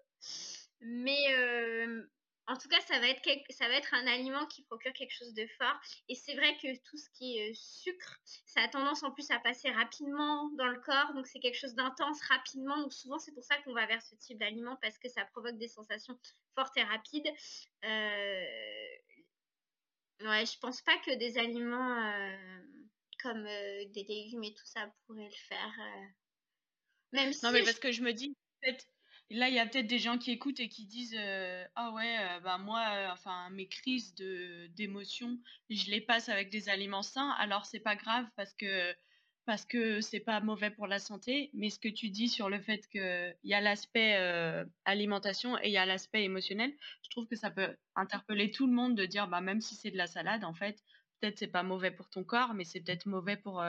[0.81, 2.03] Mais euh,
[2.47, 5.33] en tout cas, ça va, être ça va être un aliment qui procure quelque chose
[5.33, 5.79] de fort.
[6.09, 9.29] Et c'est vrai que tout ce qui est euh, sucre, ça a tendance en plus
[9.31, 11.13] à passer rapidement dans le corps.
[11.13, 12.77] Donc c'est quelque chose d'intense rapidement.
[12.77, 15.57] Donc souvent, c'est pour ça qu'on va vers ce type d'aliment parce que ça provoque
[15.57, 16.19] des sensations
[16.55, 17.31] fortes et rapides.
[17.85, 18.45] Euh...
[20.21, 22.61] Ouais, je pense pas que des aliments euh,
[23.21, 25.73] comme euh, des légumes et tout ça pourraient le faire.
[27.13, 28.85] Même non, mais parce que je me dis, peut-être
[29.29, 32.17] là, il y a peut-être des gens qui écoutent et qui disent euh, Ah ouais,
[32.19, 37.31] euh, bah moi, euh, enfin, mes crises d'émotion, je les passe avec des aliments sains,
[37.31, 38.93] alors c'est pas grave parce que
[39.45, 41.49] parce que c'est pas mauvais pour la santé.
[41.53, 44.15] Mais ce que tu dis sur le fait qu'il y a l'aspect
[44.85, 48.73] alimentation et il y a l'aspect émotionnel, je trouve que ça peut interpeller tout le
[48.73, 50.79] monde de dire bah même si c'est de la salade, en fait,
[51.19, 53.63] peut-être c'est pas mauvais pour ton corps, mais c'est peut-être mauvais pour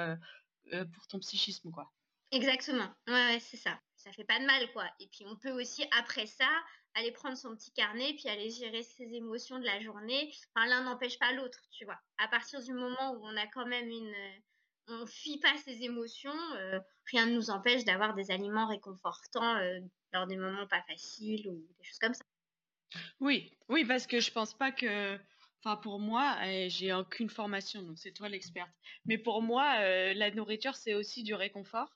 [0.93, 1.93] pour ton psychisme, quoi.
[2.31, 2.91] Exactement.
[3.09, 3.81] Ouais, c'est ça.
[4.05, 4.85] Ça fait pas de mal, quoi.
[5.01, 6.49] Et puis, on peut aussi, après ça,
[6.93, 10.31] aller prendre son petit carnet, puis aller gérer ses émotions de la journée.
[10.55, 11.99] Enfin, l'un n'empêche pas l'autre, tu vois.
[12.19, 14.15] À partir du moment où on a quand même une.
[14.89, 16.79] On fuit pas ses émotions, euh,
[17.11, 19.81] rien ne nous empêche d'avoir des aliments réconfortants euh,
[20.13, 22.25] lors des moments pas faciles ou des choses comme ça.
[23.19, 25.19] Oui, oui, parce que je pense pas que.
[25.61, 26.37] Enfin, pour moi,
[26.69, 28.71] j'ai aucune formation, donc c'est toi l'experte.
[29.07, 31.91] Mais pour moi, euh, la nourriture, c'est aussi du réconfort.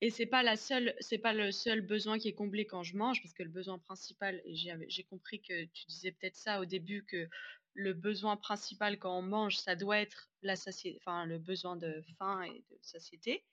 [0.00, 2.96] Et c'est pas la seule, c'est pas le seul besoin qui est comblé quand je
[2.96, 7.04] mange, parce que le besoin principal, j'ai compris que tu disais peut-être ça au début,
[7.04, 7.28] que
[7.74, 12.42] le besoin principal quand on mange, ça doit être la satiété, le besoin de faim
[12.42, 13.44] et de satiété,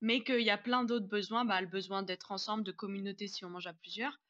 [0.00, 3.44] mais qu'il y a plein d'autres besoins, bah, le besoin d'être ensemble, de communauté si
[3.44, 4.20] on mange à plusieurs,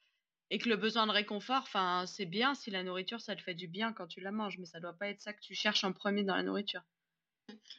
[0.51, 3.55] et que le besoin de réconfort, enfin c'est bien si la nourriture ça te fait
[3.55, 5.85] du bien quand tu la manges, mais ça doit pas être ça que tu cherches
[5.85, 6.83] en premier dans la nourriture.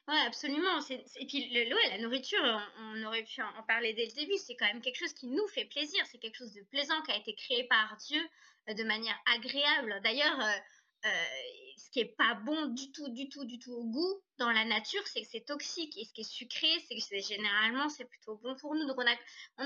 [0.08, 0.80] Ouais, absolument.
[0.90, 2.42] Et puis, le, ouais, la nourriture,
[2.80, 5.48] on, aurait pu en, parler dès le début, c'est quand même quelque chose qui nous
[5.48, 6.04] fait plaisir.
[6.12, 8.22] C'est quelque chose de plaisant qui a été créé par Dieu
[8.70, 10.00] euh, de manière agréable.
[10.04, 10.58] D'ailleurs, euh,
[11.06, 11.26] euh,
[11.78, 14.66] ce qui est pas bon du tout, du tout, du tout au goût dans la
[14.66, 15.98] nature, c'est que c'est toxique.
[15.98, 18.86] Et ce qui est sucré, c'est que généralement, c'est plutôt bon pour nous.
[18.86, 19.16] Donc, on a,
[19.58, 19.66] on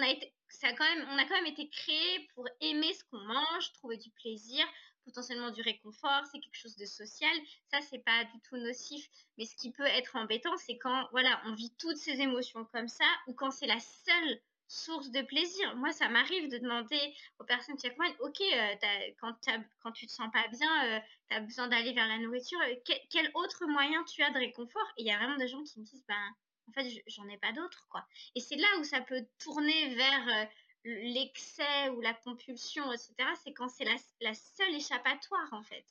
[0.76, 4.10] quand même, on a quand même été créé pour aimer ce qu'on mange, trouver du
[4.12, 4.65] plaisir,
[5.06, 7.36] potentiellement du réconfort, c'est quelque chose de social.
[7.72, 9.08] Ça, c'est pas du tout nocif.
[9.38, 12.88] Mais ce qui peut être embêtant, c'est quand, voilà, on vit toutes ces émotions comme
[12.88, 15.76] ça, ou quand c'est la seule source de plaisir.
[15.76, 17.00] Moi, ça m'arrive de demander
[17.39, 18.76] aux personnes qui ok, euh,
[19.20, 19.34] quand,
[19.82, 22.76] quand tu te sens pas bien, euh, tu as besoin d'aller vers la nourriture, euh,
[23.10, 24.88] quel, autre moyen tu as de réconfort?
[24.98, 26.36] Et il y a vraiment des gens qui me disent, ben,
[26.68, 28.06] en fait, j'en ai pas d'autre, quoi.
[28.34, 30.50] Et c'est là où ça peut tourner vers
[30.86, 35.86] l'excès ou la compulsion, etc., c'est quand c'est la, seule échappatoire, en fait.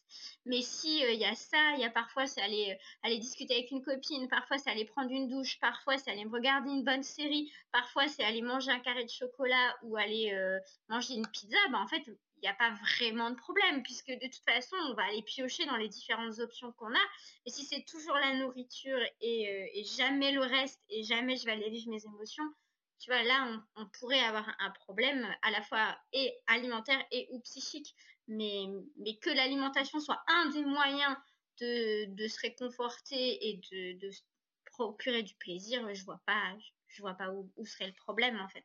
[0.46, 3.70] Mais si il y a ça, il y a parfois, c'est aller, aller discuter avec
[3.70, 7.52] une copine, parfois, c'est aller prendre une douche, parfois, c'est aller regarder une bonne série,
[7.72, 10.32] parfois, c'est aller manger un carré de chocolat ou aller
[10.88, 12.02] manger une pizza, bah, en fait,
[12.44, 15.64] il n'y a pas vraiment de problème, puisque de toute façon, on va aller piocher
[15.64, 17.04] dans les différentes options qu'on a.
[17.46, 21.52] Et si c'est toujours la nourriture et, euh, jamais le reste, et jamais je vais
[21.52, 22.44] aller vivre mes émotions,
[22.98, 27.40] tu vois, là, on, pourrait avoir un problème à la fois et alimentaire et ou
[27.40, 27.94] psychique.
[28.26, 28.64] Mais,
[28.96, 31.14] mais que l'alimentation soit un des moyens
[31.60, 34.10] de, de se réconforter et de, de,
[34.72, 36.56] procurer du plaisir, je vois pas,
[36.88, 38.64] je vois pas où, où serait le problème en fait.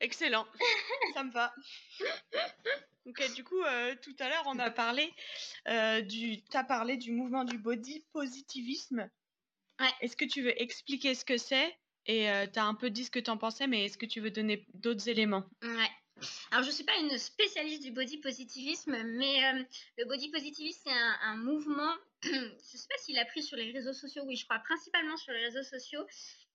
[0.00, 0.46] Excellent,
[1.14, 1.54] ça me va.
[3.06, 5.12] Ok, du coup, euh, tout à l'heure, on a parlé
[5.68, 9.10] euh, du, as parlé du mouvement du body positivisme.
[9.80, 9.90] Ouais.
[10.00, 11.76] Est-ce que tu veux expliquer ce que c'est?
[12.06, 14.06] Et euh, tu as un peu dit ce que tu en pensais, mais est-ce que
[14.06, 15.44] tu veux donner d'autres éléments?
[15.62, 15.90] Ouais.
[16.50, 19.62] Alors, je ne suis pas une spécialiste du body positivisme, mais euh,
[19.98, 23.72] le body positivisme, c'est un, mouvement, je ne sais pas s'il a pris sur les
[23.72, 26.04] réseaux sociaux, oui, je crois principalement sur les réseaux sociaux,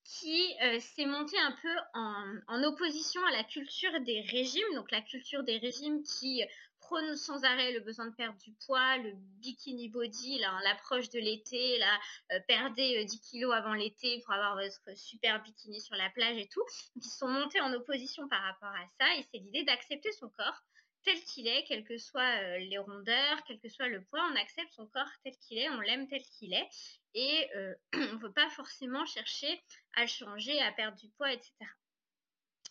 [0.03, 5.01] qui euh, s'est monté un peu en, opposition à la culture des régimes, donc la
[5.01, 6.43] culture des régimes qui
[6.85, 11.79] prône sans arrêt le besoin de perdre du poids, le bikini body, l'approche de l'été,
[11.79, 11.99] là,
[12.31, 16.37] euh, perdez 10 euh, kilos avant l'été pour avoir votre super bikini sur la plage
[16.37, 16.63] et tout.
[16.95, 20.61] Ils sont montés en opposition par rapport à ça et c'est l'idée d'accepter son corps
[21.03, 24.35] tel qu'il est, quelles que soient euh, les rondeurs, quel que soit le poids, on
[24.35, 26.69] accepte son corps tel qu'il est, on l'aime tel qu'il est
[27.15, 27.49] et
[27.93, 29.61] on ne veut pas forcément chercher
[29.95, 31.51] à le changer, à perdre du poids, etc.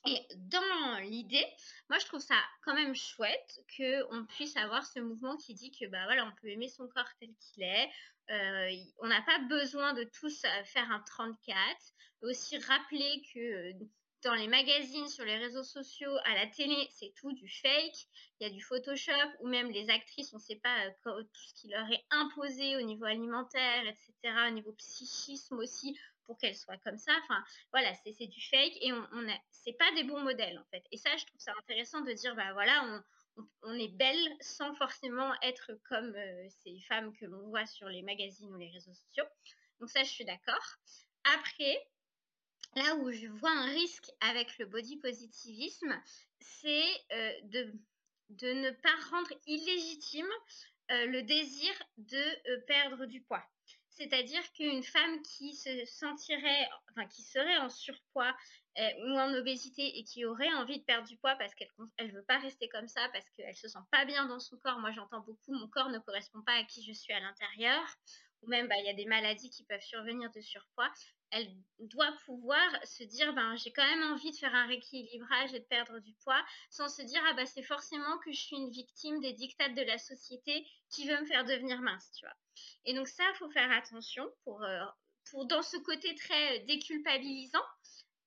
[0.06, 1.46] Et dans l'idée,
[1.88, 5.86] moi je trouve ça quand même chouette qu'on puisse avoir ce mouvement qui dit que
[5.86, 7.90] bah voilà, on peut aimer son corps tel qu'il est.
[8.30, 11.58] Euh, on n'a pas besoin de tous euh, faire un 34.
[12.22, 13.72] Aussi rappeler que euh,
[14.22, 18.06] dans les magazines, sur les réseaux sociaux, à la télé, c'est tout du fake.
[18.40, 21.54] Il y a du Photoshop ou même les actrices, on ne sait pas tout ce
[21.54, 26.78] qui leur est imposé au niveau alimentaire, etc., au niveau psychisme aussi pour qu'elle soit
[26.78, 27.12] comme ça.
[27.22, 30.84] Enfin, voilà, c'est du fake et on, on c'est pas des bons modèles en fait.
[30.90, 33.02] Et ça, je trouve ça intéressant de dire, bah voilà,
[33.62, 38.02] on, est belle sans forcément être comme euh, ces femmes que l'on voit sur les
[38.02, 39.24] magazines ou les réseaux sociaux.
[39.80, 40.76] Donc ça, je suis d'accord.
[41.34, 41.84] Après,
[42.76, 46.00] là où je vois un risque avec le body positivisme,
[46.40, 47.72] c'est euh, de,
[48.30, 50.30] de ne pas rendre illégitime
[50.90, 53.44] euh, le désir de perdre du poids.
[53.94, 58.34] C'est-à-dire qu'une femme qui se sentirait, enfin qui serait en surpoids
[58.78, 62.12] euh, ou en obésité et qui aurait envie de perdre du poids parce qu'elle ne
[62.12, 64.80] veut pas rester comme ça, parce qu'elle se sent pas bien dans son corps.
[64.80, 67.82] Moi, j'entends beaucoup, mon corps ne correspond pas à qui je suis à l'intérieur.
[68.42, 70.90] Ou même, bah, il y a des maladies qui peuvent survenir de surpoids.
[71.36, 75.58] Elle doit pouvoir se dire, ben, j'ai quand même envie de faire un rééquilibrage et
[75.58, 78.70] de perdre du poids, sans se dire, ah bah, c'est forcément que je suis une
[78.70, 82.20] victime des dictates de la société qui veut me faire devenir mince.
[82.84, 84.84] Et donc ça, faut faire attention pour, euh,
[85.46, 87.64] dans ce côté très déculpabilisant,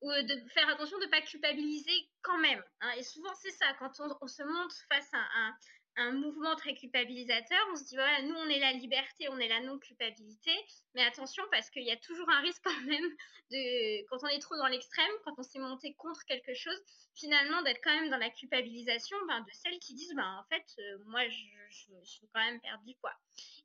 [0.02, 2.64] ou euh, de faire attention de ne pas culpabiliser quand même.
[2.82, 2.92] Hein.
[2.98, 3.92] Et souvent, c'est ça, quand
[4.22, 5.56] on, se montre face à un,
[5.98, 9.48] un, mouvement très culpabilisateur, on se dit, voilà, nous, on est la liberté, on est
[9.48, 10.52] la non-culpabilité,
[10.96, 13.10] mais attention, parce qu'il y a toujours un risque quand même,
[13.52, 16.80] de, quand on est trop dans l'extrême, quand on s'est monté contre quelque chose,
[17.16, 20.66] finalement, d'être quand même dans la culpabilisation ben, de celles qui disent, ben, en fait,
[21.06, 23.16] moi, je, je, je veux quand même perdre du poids.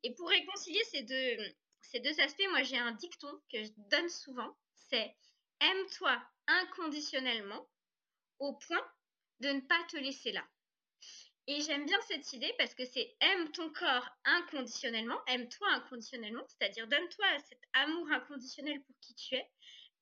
[0.02, 1.36] Et pour réconcilier ces deux,
[1.92, 4.56] ces deux aspects, moi j'ai un dicton que je donne souvent,
[4.88, 5.14] c'est
[5.60, 7.68] aime-toi inconditionnellement
[8.38, 8.84] au point
[9.40, 10.44] de ne pas te laisser là.
[11.48, 16.86] Et j'aime bien cette idée parce que c'est aime ton corps inconditionnellement, aime-toi inconditionnellement, c'est-à-dire
[16.86, 19.50] donne-toi cet amour inconditionnel pour qui tu es,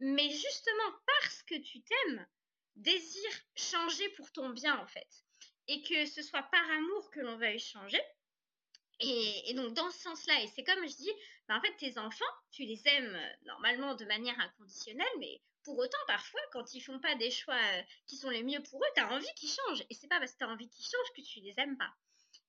[0.01, 2.27] mais justement parce que tu t'aimes,
[2.77, 5.09] désire changer pour ton bien en fait.
[5.69, 8.01] Et que ce soit par amour que l'on va changer,
[9.01, 11.11] et, donc, dans ce sens-là, et c'est comme je dis,
[11.49, 15.79] bah, en fait, tes enfants, tu les aimes euh, normalement de manière inconditionnelle, mais pour
[15.79, 18.89] autant, parfois, quand ils font pas des choix euh, qui sont les mieux pour eux,
[18.95, 19.85] tu as envie qu'ils changent.
[19.91, 21.93] Et c'est pas parce que tu envie qu'ils changent que tu les aimes pas.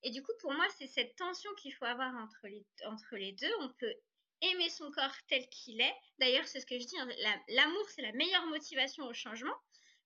[0.02, 3.32] Et du coup, pour moi, c'est cette tension qu'il faut avoir entre les, entre les
[3.32, 3.52] deux.
[3.60, 3.94] On peut
[4.40, 5.94] aimer son corps tel qu'il est.
[6.18, 7.08] D'ailleurs, c'est ce que je dis, hein,
[7.48, 9.54] l'amour, c'est la meilleure motivation au changement.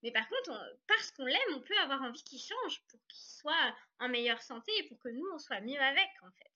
[0.02, 3.74] Mais par contre, parce qu'on l'aime, on peut avoir envie qu'il change pour qu'il soit
[3.98, 6.50] en meilleure santé et pour que nous, on soit mieux avec, en fait.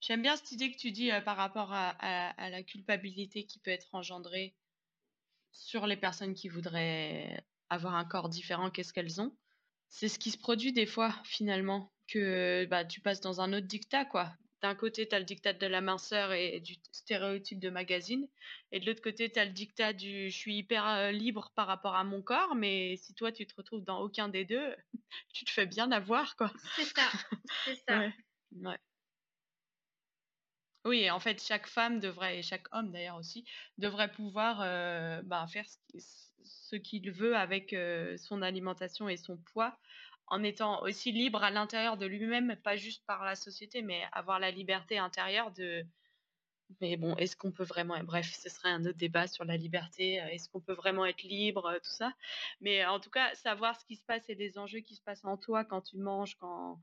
[0.00, 3.70] J'aime bien cette idée que tu dis euh, par rapport à, la culpabilité qui peut
[3.70, 4.54] être engendrée
[5.54, 9.34] sur les personnes qui voudraient avoir un corps différent qu'est-ce qu'elles ont.
[9.88, 13.66] C'est ce qui se produit des fois, finalement, que bah, tu passes dans un autre
[13.66, 14.32] dictat, quoi
[14.64, 18.26] d'un côté, tu as le dictat de la minceur et du stéréotype de magazine,
[18.72, 21.66] et de l'autre côté, tu as le dictat du je suis hyper euh, libre par
[21.66, 24.74] rapport à mon corps, mais si toi, tu te retrouves dans aucun des deux,
[25.34, 26.50] tu te fais bien avoir, quoi.
[26.76, 27.10] C'est ça,
[27.66, 28.10] c'est ça.
[28.52, 28.78] ouais.
[30.84, 33.46] Oui, en fait, chaque femme devrait, et chaque homme d'ailleurs aussi,
[33.78, 35.64] devrait pouvoir euh, bah, faire
[35.96, 39.78] ce qu'il veut avec euh, son alimentation et son poids
[40.26, 44.38] en étant aussi libre à l'intérieur de lui-même, pas juste par la société, mais avoir
[44.38, 45.84] la liberté intérieure de.
[46.80, 48.02] Mais bon, est-ce qu'on peut vraiment.
[48.04, 50.20] Bref, ce serait un autre débat sur la liberté.
[50.20, 52.12] Euh, est-ce qu'on peut vraiment être libre, tout ça.
[52.60, 55.24] Mais en tout cas, savoir ce qui se passe et des enjeux qui se passent
[55.24, 56.80] en toi quand tu manges, quand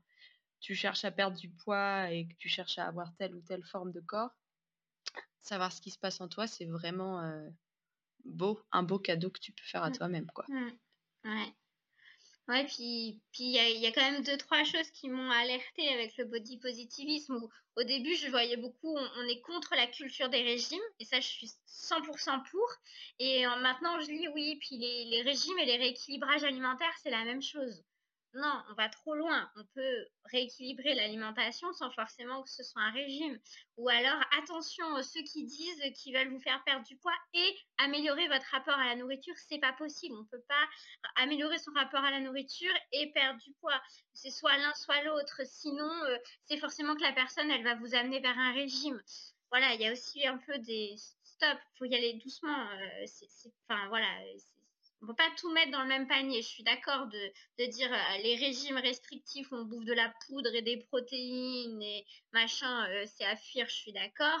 [0.62, 3.64] tu cherches à perdre du poids et que tu cherches à avoir telle ou telle
[3.64, 4.30] forme de corps,
[5.40, 7.48] savoir ce qui se passe en toi, c'est vraiment euh,
[8.24, 9.96] beau, un beau cadeau que tu peux faire à mmh.
[9.96, 10.46] toi-même, quoi.
[10.48, 10.70] Mmh.
[11.24, 11.54] Ouais.
[12.48, 15.30] Ouais, puis puis il y a, y a, quand même deux trois choses qui m'ont
[15.30, 17.36] alerté avec le body positivisme.
[17.36, 21.20] Où, au début, je voyais beaucoup, on, est contre la culture des régimes, et ça,
[21.20, 22.68] je suis 100% pour.
[23.20, 27.24] Et maintenant, je lis oui, puis les, les régimes et les rééquilibrages alimentaires, c'est la
[27.24, 27.84] même chose
[28.34, 29.50] non, on va trop loin.
[29.56, 33.38] On peut rééquilibrer l'alimentation sans forcément que ce soit un régime.
[33.76, 38.26] Ou alors, attention, ceux qui disent qu'ils veulent vous faire perdre du poids et améliorer
[38.28, 40.16] votre rapport à la nourriture, c'est pas possible.
[40.18, 40.68] On peut pas
[41.16, 43.80] améliorer son rapport à la nourriture et perdre du poids.
[44.14, 45.42] C'est soit l'un, soit l'autre.
[45.44, 49.00] Sinon, euh, c'est forcément que la personne, elle va vous amener vers un régime.
[49.50, 51.58] Voilà, il y a aussi un peu des stop.
[51.78, 52.70] Faut y aller doucement.
[52.70, 53.06] Euh,
[53.68, 54.08] enfin voilà
[55.02, 56.42] on peut pas tout mettre dans le même panier.
[56.42, 60.62] Je suis d'accord de, dire euh, les régimes restrictifs, on bouffe de la poudre et
[60.62, 64.40] des protéines et machin, euh, c'est à fuir, je suis d'accord.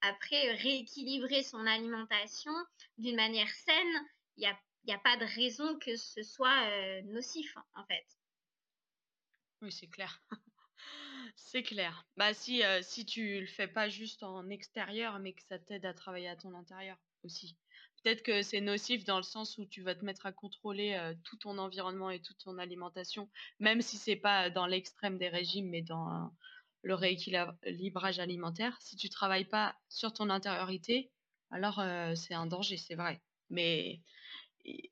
[0.00, 2.52] Après, rééquilibrer son alimentation
[2.96, 4.06] d'une manière saine,
[4.36, 4.48] il
[4.86, 8.06] n'y a, pas de raison que ce soit euh, nocif, en fait.
[9.60, 10.22] Oui, c'est clair.
[11.36, 12.06] c'est clair.
[12.16, 15.92] Bah si, si tu le fais pas juste en extérieur, mais que ça t'aide à
[15.92, 17.58] travailler à ton intérieur aussi
[18.08, 21.36] peut-être que c'est nocif dans le sens où tu vas te mettre à contrôler tout
[21.36, 23.28] ton environnement et toute ton alimentation,
[23.58, 26.32] même si c'est pas dans l'extrême des régimes, mais dans
[26.82, 28.78] le rééquilibrage alimentaire.
[28.80, 31.10] Si tu travailles pas sur ton intériorité,
[31.50, 31.82] alors
[32.16, 33.20] c'est un danger, c'est vrai.
[33.50, 34.00] Mais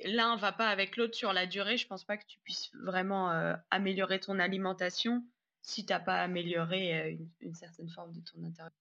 [0.05, 1.79] l'un va pas avec l'autre sur la durée.
[1.79, 3.31] Je pense pas que tu puisses vraiment
[3.71, 5.25] améliorer ton alimentation
[5.63, 8.73] si tu n'as pas amélioré une, certaine forme de ton intérieur.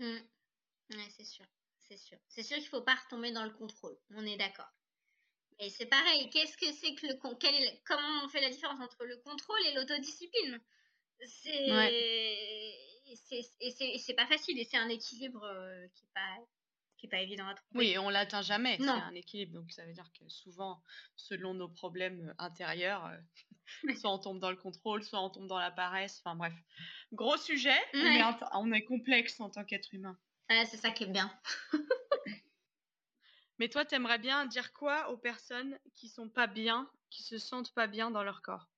[0.00, 0.16] Mmh.
[1.16, 1.46] c'est sûr
[1.88, 2.18] c'est sûr.
[2.28, 3.96] C'est sûr qu'il ne faut pas retomber dans le contrôle.
[4.14, 4.70] On est d'accord.
[5.58, 6.28] Et c'est pareil.
[6.30, 7.14] Qu'est-ce que c'est que le
[7.84, 10.60] comment on fait la différence entre le contrôle et l'autodiscipline?
[11.24, 11.68] C'est
[14.00, 16.36] c'est pas facile et c'est un équilibre euh, qui n'est pas
[16.98, 17.78] qui est pas évident à trouver.
[17.78, 18.76] Oui, on l'atteint jamais.
[18.78, 19.54] C'est un équilibre.
[19.54, 20.82] Donc ça veut dire que souvent,
[21.14, 23.16] selon nos problèmes intérieurs, euh,
[23.96, 26.20] soit on tombe dans le contrôle, soit on tombe dans la paresse.
[26.22, 26.54] Enfin bref,
[27.12, 27.78] gros sujet.
[27.94, 30.18] on est complexe en tant qu'être humain
[30.48, 31.30] c'est ça qui est bien.
[33.58, 37.72] Mais toi, t'aimerais bien dire quoi aux personnes qui sont pas bien, qui se sentent
[37.72, 38.68] pas bien dans leur corps?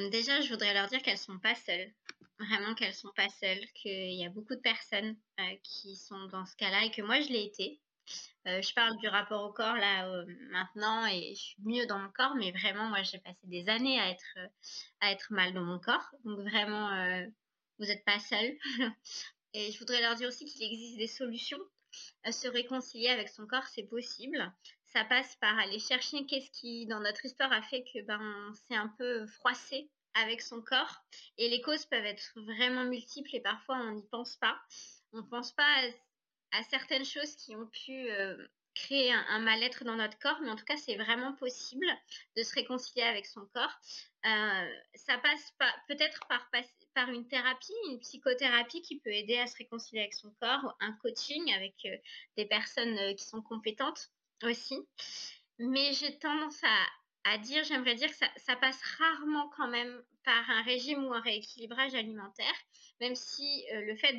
[0.00, 1.92] Déjà, je voudrais leur dire qu'elles sont pas seules.
[2.38, 6.46] Vraiment qu'elles sont pas seules, qu'il y a beaucoup de personnes euh, qui sont dans
[6.46, 7.80] ce cas-là et que moi, je l'ai été.
[8.46, 11.98] Euh, je parle du rapport au corps là euh, maintenant et je suis mieux dans
[11.98, 14.38] mon corps, mais vraiment, moi, j'ai passé des années à être,
[15.00, 16.08] à être mal dans mon corps.
[16.24, 17.26] Donc vraiment,
[17.78, 18.56] vous n'êtes pas seules.
[19.54, 21.60] Et je voudrais leur dire aussi qu'il existe des solutions.
[22.30, 24.52] Se réconcilier avec son corps, c'est possible.
[24.84, 28.76] Ça passe par aller chercher qu'est-ce qui, dans notre histoire, a fait que ben, c'est
[28.76, 31.02] un peu froissé avec son corps.
[31.36, 34.60] Et les causes peuvent être vraiment multiples et parfois on n'y pense pas.
[35.12, 35.82] On ne pense pas
[36.52, 38.36] à, certaines choses qui ont pu euh,
[38.74, 41.86] créer un, mal-être dans notre corps, mais en tout cas, c'est vraiment possible
[42.36, 43.74] de se réconcilier avec son corps.
[44.24, 45.54] Euh, ça passe
[45.88, 46.48] peut-être par,
[47.06, 51.52] une thérapie, une psychothérapie qui peut aider à se réconcilier avec son corps, un coaching
[51.54, 51.96] avec euh,
[52.36, 54.10] des personnes euh, qui sont compétentes
[54.42, 54.76] aussi.
[55.58, 56.60] Mais j'ai tendance
[57.24, 61.20] à, dire, j'aimerais dire que ça, passe rarement quand même par un régime ou un
[61.20, 62.54] rééquilibrage alimentaire,
[63.00, 64.18] même si le fait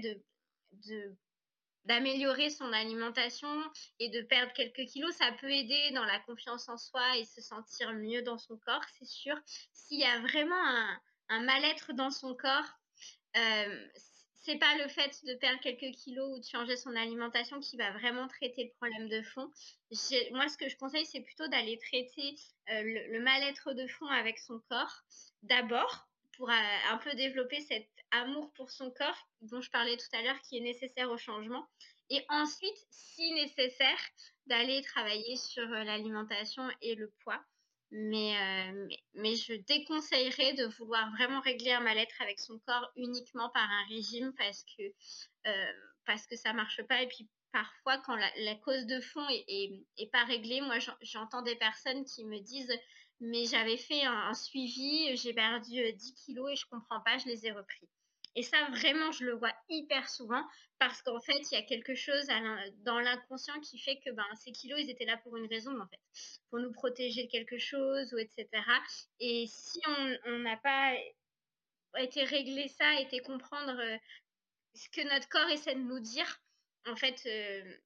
[1.85, 3.63] d'améliorer son alimentation
[3.99, 7.41] et de perdre quelques kilos, ça peut aider dans la confiance en soi et se
[7.41, 9.35] sentir mieux dans son corps, c'est sûr.
[9.73, 10.99] S'il y a vraiment un,
[11.29, 12.79] mal-être dans son corps,
[13.37, 13.87] euh,
[14.41, 17.91] c'est pas le fait de perdre quelques kilos ou de changer son alimentation qui va
[17.91, 19.51] vraiment traiter le problème de fond.
[20.31, 22.35] Moi, ce que je conseille, c'est plutôt d'aller traiter
[22.69, 25.03] euh, le mal-être de fond avec son corps
[25.43, 26.07] d'abord
[26.37, 30.39] pour un peu développer cet amour pour son corps dont je parlais tout à l'heure
[30.41, 31.67] qui est nécessaire au changement.
[32.09, 33.99] Et ensuite, si nécessaire,
[34.47, 37.39] d'aller travailler sur euh, l'alimentation et le poids.
[37.91, 43.49] Mais, euh, mais, je déconseillerais de vouloir vraiment régler un mal-être avec son corps uniquement
[43.49, 44.83] par un régime parce que,
[45.47, 45.71] euh,
[46.05, 47.01] parce ça marche pas.
[47.01, 51.55] Et puis parfois, quand la, cause de fond est, est pas réglée, moi j'entends des
[51.55, 52.77] personnes qui me disent
[53.19, 57.27] mais j'avais fait un, suivi, j'ai perdu 10 euh, kilos et je comprends pas, je
[57.27, 57.89] les ai repris.
[58.35, 60.43] Et ça, vraiment, je le vois hyper souvent
[60.77, 62.27] parce qu'en fait, il y a quelque chose
[62.83, 65.87] dans l'inconscient qui fait que ben, ces kilos, ils étaient là pour une raison, en
[65.87, 65.99] fait,
[66.49, 68.47] pour nous protéger de quelque chose, ou etc.
[69.19, 69.81] Et si
[70.25, 70.95] on n'a pas
[71.97, 73.97] été régler ça, été comprendre euh,
[74.75, 76.41] ce que notre corps essaie de nous dire,
[76.85, 77.77] en fait, euh,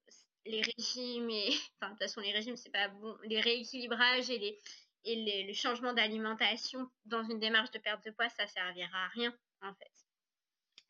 [0.46, 1.50] les régimes et
[1.82, 4.60] enfin de toute façon les régimes c'est pas bon, les rééquilibrages et les
[5.06, 9.08] et les, le changement d'alimentation dans une démarche de perte de poids, ça servira à
[9.10, 10.03] rien en fait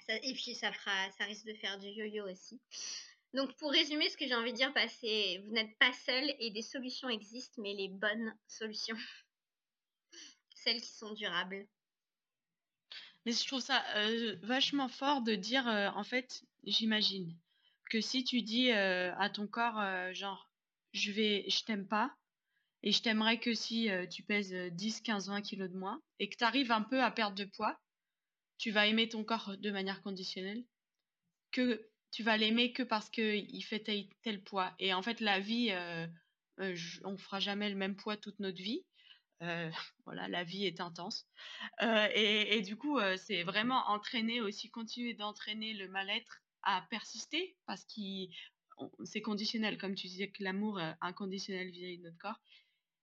[0.10, 2.60] et puis ça fera, ça risque de faire du yo-yo aussi.
[3.34, 6.24] Donc pour résumer, ce que j'ai envie de dire, bah, c'est vous n'êtes pas seul
[6.40, 8.98] et des solutions existent, mais les bonnes solutions,
[10.56, 11.68] celles qui sont durables.
[13.26, 17.36] Mais je trouve ça euh, vachement fort de dire, euh, en fait, j'imagine
[17.90, 19.82] que si tu dis euh, à ton corps,
[20.14, 20.50] genre,
[20.94, 22.14] je vais, je t'aime pas,
[22.84, 26.36] et je t'aimerais que si tu pèses 10, 15, 20 kilos de moins, et que
[26.36, 27.80] tu arrives un peu à perdre de poids,
[28.64, 30.64] tu vas aimer ton corps de manière conditionnelle,
[31.52, 34.74] que tu vas l'aimer que parce qu'il fait tel, poids.
[34.80, 36.08] Et en fait, la vie, euh,
[36.62, 38.86] euh, on fera jamais le même poids toute notre vie.
[39.42, 39.70] Euh,
[40.06, 41.28] voilà, la vie est intense.
[41.82, 48.00] Et, du coup, c'est vraiment entraîner aussi, continuer d'entraîner le mal-être à persister parce que
[49.04, 52.40] c'est conditionnel, comme tu disais que l'amour inconditionnel vis-à-vis de notre corps.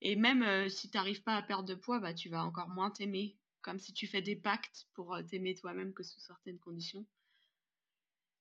[0.01, 2.91] Et même si tu n'arrives pas à perdre de poids, bah, tu vas encore moins
[2.91, 7.07] t'aimer comme si tu fais des pactes pour euh, t'aimer toi-même que sous certaines conditions.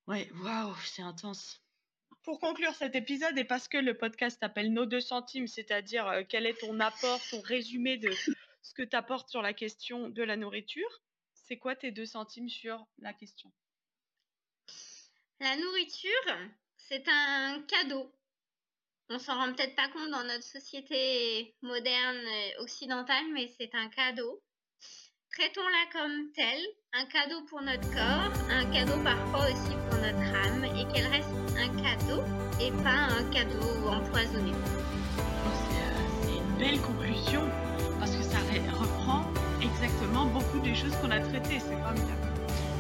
[0.08, 1.62] Ouais, waouh, c'est intense.
[2.24, 6.24] Pour conclure cet épisode, et parce que le podcast s'appelle Nos deux centimes, c'est-à-dire euh,
[6.28, 8.12] quel est ton apport, ton résumé de
[8.62, 11.02] ce que tu apportes sur la question de la nourriture,
[11.34, 13.52] c'est quoi tes deux centimes sur la question?
[15.40, 16.38] La nourriture,
[16.78, 18.14] c'est un cadeau.
[19.10, 22.26] On s'en rend peut-être pas compte dans notre société moderne
[22.60, 24.44] occidentale, mais c'est un cadeau.
[25.38, 30.66] Traitons-la comme telle, un cadeau pour notre corps, un cadeau parfois aussi pour notre âme,
[30.66, 32.24] et qu'elle reste un cadeau
[32.60, 34.52] et pas un cadeau empoisonné.
[36.26, 37.44] C'est une belle conclusion,
[38.00, 38.40] parce que ça
[38.74, 39.24] reprend
[39.62, 42.28] exactement beaucoup des choses qu'on a traitées, c'est formidable.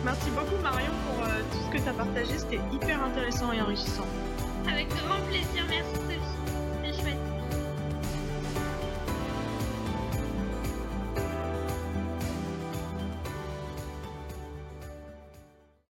[0.04, 3.62] Merci beaucoup Marion pour euh, tout ce que tu as partagé, c'était hyper intéressant et
[3.62, 4.08] enrichissant.
[4.68, 6.00] Avec grand plaisir, merci